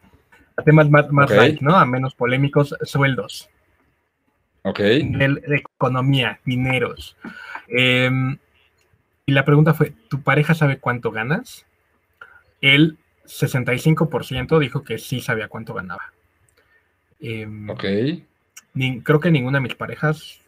[0.57, 1.77] A temas más, más light, ¿no?
[1.77, 3.49] A menos polémicos, sueldos.
[4.63, 4.81] Ok.
[4.81, 7.17] De, economía, dineros.
[7.69, 8.37] Em,
[9.27, 11.67] y la pregunta fue, ¿tu pareja sabe cuánto ganas?
[12.61, 12.99] El
[13.31, 16.13] 65% dijo que sí sabía cuánto ganaba.
[17.21, 17.85] Em, ok.
[19.05, 20.41] creo que ninguna de mis parejas,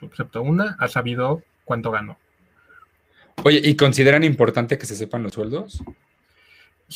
[0.00, 2.18] excepto una, ha sabido cuánto ganó.
[3.44, 5.82] Oye, ¿y consideran importante que se sepan los sueldos?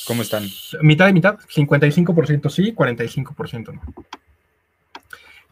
[0.06, 0.44] ¿Cómo están?
[0.80, 3.82] Mitad y mitad, 55% sí, 45% no.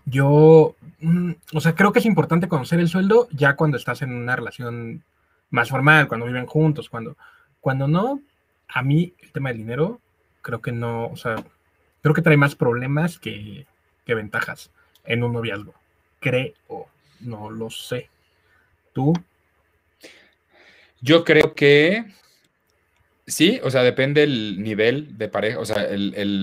[0.06, 4.12] Yo, mm, o sea, creo que es importante conocer el sueldo ya cuando estás en
[4.12, 5.04] una relación
[5.50, 7.16] más formal, cuando viven juntos, cuando,
[7.60, 8.20] cuando no,
[8.72, 10.00] a mí el tema del dinero,
[10.42, 11.44] creo que no, o sea,
[12.02, 13.66] Creo que trae más problemas que,
[14.06, 14.72] ventajas
[15.04, 15.72] en un noviazgo.
[16.18, 16.88] Creo,
[17.20, 18.08] no lo sé.
[18.92, 19.12] ¿Tú?
[21.00, 22.06] Yo creo que
[23.24, 26.42] sí, o sea, depende el nivel de pareja, o sea, el, el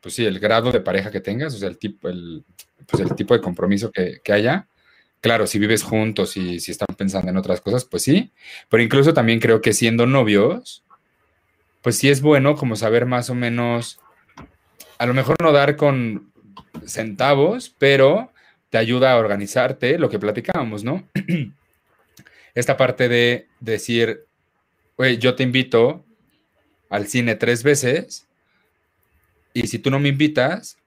[0.00, 2.42] pues sí, el grado de pareja que tengas, o sea, el tipo, el,
[2.86, 4.66] pues el tipo de compromiso que haya.
[5.20, 8.32] Claro, si vives juntos y si están pensando en otras cosas, pues sí.
[8.70, 10.84] Pero incluso también creo que siendo novios,
[11.84, 14.00] pues sí es bueno como saber más o menos,
[14.96, 16.32] a lo mejor no dar con
[16.86, 18.32] centavos, pero
[18.70, 21.06] te ayuda a organizarte, lo que platicábamos, ¿no?
[22.54, 24.24] Esta parte de decir,
[24.96, 26.06] oye, yo te invito
[26.88, 28.26] al cine tres veces
[29.52, 30.78] y si tú no me invitas,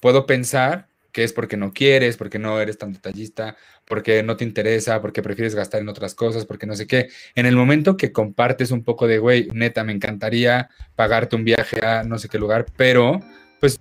[0.00, 3.56] puedo pensar que es porque no quieres, porque no eres tan detallista,
[3.86, 7.08] porque no te interesa, porque prefieres gastar en otras cosas, porque no sé qué.
[7.34, 11.84] En el momento que compartes un poco de, güey, neta, me encantaría pagarte un viaje
[11.84, 13.20] a no sé qué lugar, pero
[13.60, 13.80] pues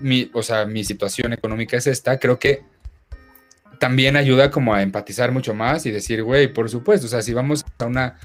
[0.00, 2.62] mi, o sea, mi situación económica es esta, creo que
[3.78, 7.32] también ayuda como a empatizar mucho más y decir, güey, por supuesto, o sea, si
[7.32, 8.16] vamos a una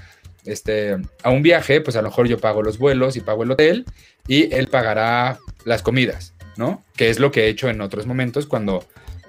[0.44, 3.50] este, a un viaje, pues a lo mejor yo pago los vuelos y pago el
[3.50, 3.86] hotel
[4.28, 6.34] y él pagará las comidas.
[6.56, 6.82] ¿no?
[6.96, 8.84] Que es lo que he hecho en otros momentos cuando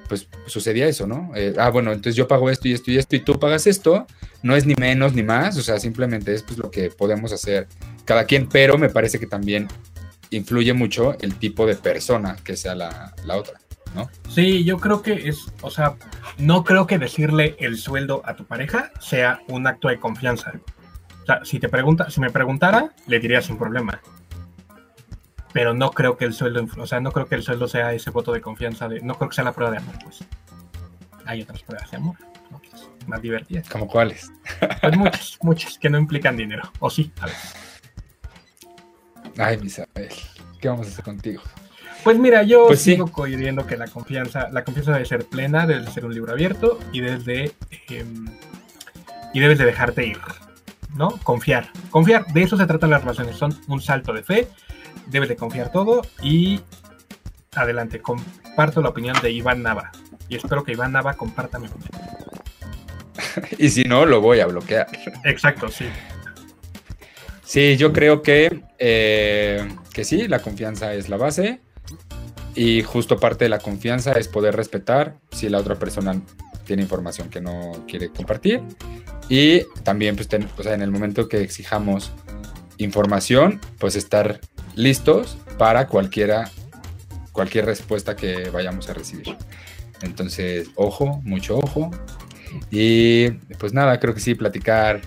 [0.07, 1.31] pues sucedía eso, ¿no?
[1.35, 4.05] Eh, ah, bueno, entonces yo pago esto y esto y esto y tú pagas esto,
[4.43, 7.67] no es ni menos ni más, o sea, simplemente es pues lo que podemos hacer
[8.05, 9.67] cada quien, pero me parece que también
[10.29, 13.59] influye mucho el tipo de persona que sea la, la otra,
[13.93, 14.09] ¿no?
[14.29, 15.95] Sí, yo creo que es, o sea,
[16.37, 20.53] no creo que decirle el sueldo a tu pareja sea un acto de confianza.
[21.23, 23.99] O sea, si te pregunta, si me preguntara, le diría sin problema
[25.55, 28.09] pero no creo que el sueldo, o sea, no creo que el sueldo sea ese
[28.09, 30.21] voto de confianza, de, no creo que sea la prueba de amor, pues.
[31.25, 32.17] Hay otras pruebas de amor,
[33.07, 33.69] más divertidas.
[33.69, 34.33] ¿Como cuáles?
[34.81, 37.35] Pues muchas, muchas que no implican dinero, o sí, a ver.
[39.37, 40.09] Ay, Isabel,
[40.59, 41.41] ¿qué vamos a hacer contigo?
[42.03, 45.89] Pues mira, yo pues sigo coincidiendo que la confianza, la confianza debe ser plena, debe
[45.89, 47.53] ser un libro abierto y desde
[47.87, 48.25] em,
[49.33, 50.19] y debes de dejarte ir,
[50.97, 51.11] ¿no?
[51.23, 52.25] Confiar, confiar.
[52.33, 54.49] De eso se tratan las relaciones, son un salto de fe
[55.07, 56.61] debes de confiar todo y
[57.55, 59.91] adelante, comparto la opinión de Iván Nava
[60.27, 61.91] y espero que Iván Nava comparta mi opinión.
[63.57, 64.87] y si no, lo voy a bloquear.
[65.23, 65.85] Exacto, sí.
[67.43, 71.61] Sí, yo creo que, eh, que sí, la confianza es la base
[72.55, 76.19] y justo parte de la confianza es poder respetar si la otra persona
[76.65, 78.63] tiene información que no quiere compartir
[79.29, 80.27] y también pues
[80.65, 82.11] en el momento que exijamos
[82.77, 84.39] información, pues estar
[84.76, 86.51] listos para cualquiera,
[87.32, 89.36] cualquier respuesta que vayamos a recibir.
[90.01, 91.91] Entonces, ojo, mucho ojo.
[92.71, 95.01] Y pues nada, creo que sí, platicar,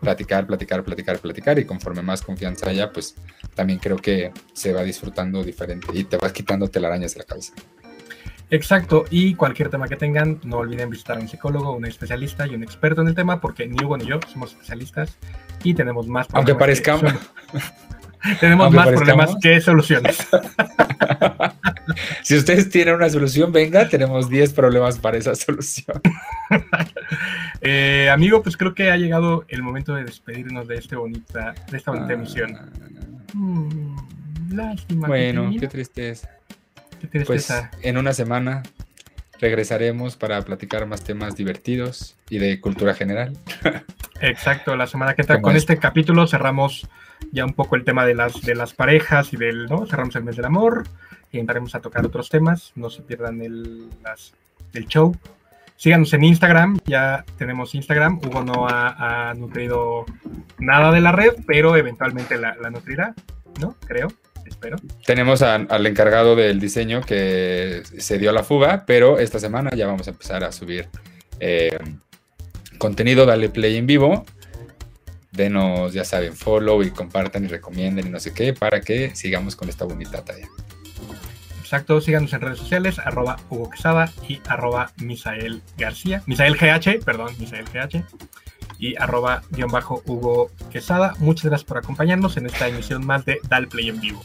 [0.00, 1.58] platicar, platicar, platicar, platicar.
[1.58, 3.14] Y conforme más confianza haya, pues
[3.54, 7.54] también creo que se va disfrutando diferente y te vas quitando telarañas de la cabeza.
[8.50, 12.54] Exacto, y cualquier tema que tengan, no olviden visitar a un psicólogo, un especialista y
[12.54, 15.16] un experto en el tema, porque ni Hugo ni yo somos especialistas
[15.64, 17.12] y tenemos más Aunque parezcamos.
[18.40, 20.26] Tenemos más problemas que soluciones.
[22.22, 26.00] si ustedes tienen una solución, venga, tenemos 10 problemas para esa solución.
[27.66, 31.78] Eh, amigo, pues creo que ha llegado el momento de despedirnos de, este bonita, de
[31.78, 32.58] esta bonita ah, emisión.
[33.32, 35.08] Mm, lástima.
[35.08, 36.28] Bueno, qué tristeza.
[37.00, 37.70] Qué tristeza.
[37.72, 38.62] Pues en una semana
[39.44, 43.36] regresaremos para platicar más temas divertidos y de cultura general.
[44.22, 46.88] Exacto, la semana que está con este capítulo cerramos
[47.30, 49.84] ya un poco el tema de las, de las parejas y del, ¿no?
[49.84, 50.84] Cerramos el mes del amor
[51.30, 52.72] y entraremos a tocar otros temas.
[52.74, 54.32] No se pierdan el, las,
[54.72, 55.14] el show.
[55.76, 58.20] Síganos en Instagram, ya tenemos Instagram.
[58.24, 60.06] Hugo no ha, nutrido
[60.58, 63.14] nada de la red, pero eventualmente la, nutrirá,
[63.60, 63.76] ¿no?
[63.86, 64.08] Creo,
[64.46, 64.76] espero.
[65.06, 69.86] Tenemos al encargado del diseño que se dio a la fuga, pero esta semana ya
[69.86, 70.88] vamos a empezar a subir
[71.40, 71.78] eh,
[72.78, 73.26] contenido.
[73.26, 74.24] Dale play en vivo
[75.34, 79.56] denos, ya saben, follow y compartan y recomienden y no sé qué, para que sigamos
[79.56, 80.48] con esta bonita talla.
[81.60, 87.34] Exacto, síganos en redes sociales, arroba Hugo Quesada y arroba Misael García, Misael GH, perdón,
[87.38, 88.04] Misael GH,
[88.84, 91.14] y arroba guion bajo Hugo Quesada.
[91.18, 94.22] Muchas gracias por acompañarnos en esta emisión más de Dal Play en vivo.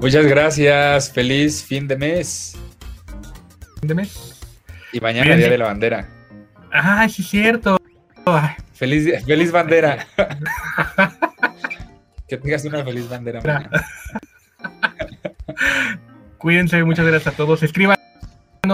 [0.00, 2.56] Muchas gracias, feliz fin de mes.
[3.80, 4.40] Fin de mes.
[4.92, 6.08] Y mañana Día de la Bandera.
[6.72, 7.78] Ah, sí es cierto.
[8.72, 10.08] Feliz, feliz bandera.
[12.28, 13.70] que tengas una feliz bandera.
[16.38, 17.62] Cuídense, muchas gracias a todos.
[17.62, 17.96] Escriban,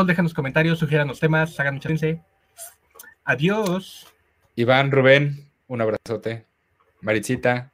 [0.07, 1.91] dejen los comentarios, sugieran los temas, hagan mucha
[3.25, 4.07] Adiós.
[4.57, 6.47] Iván, Rubén, un abrazote.
[7.01, 7.70] Marichita,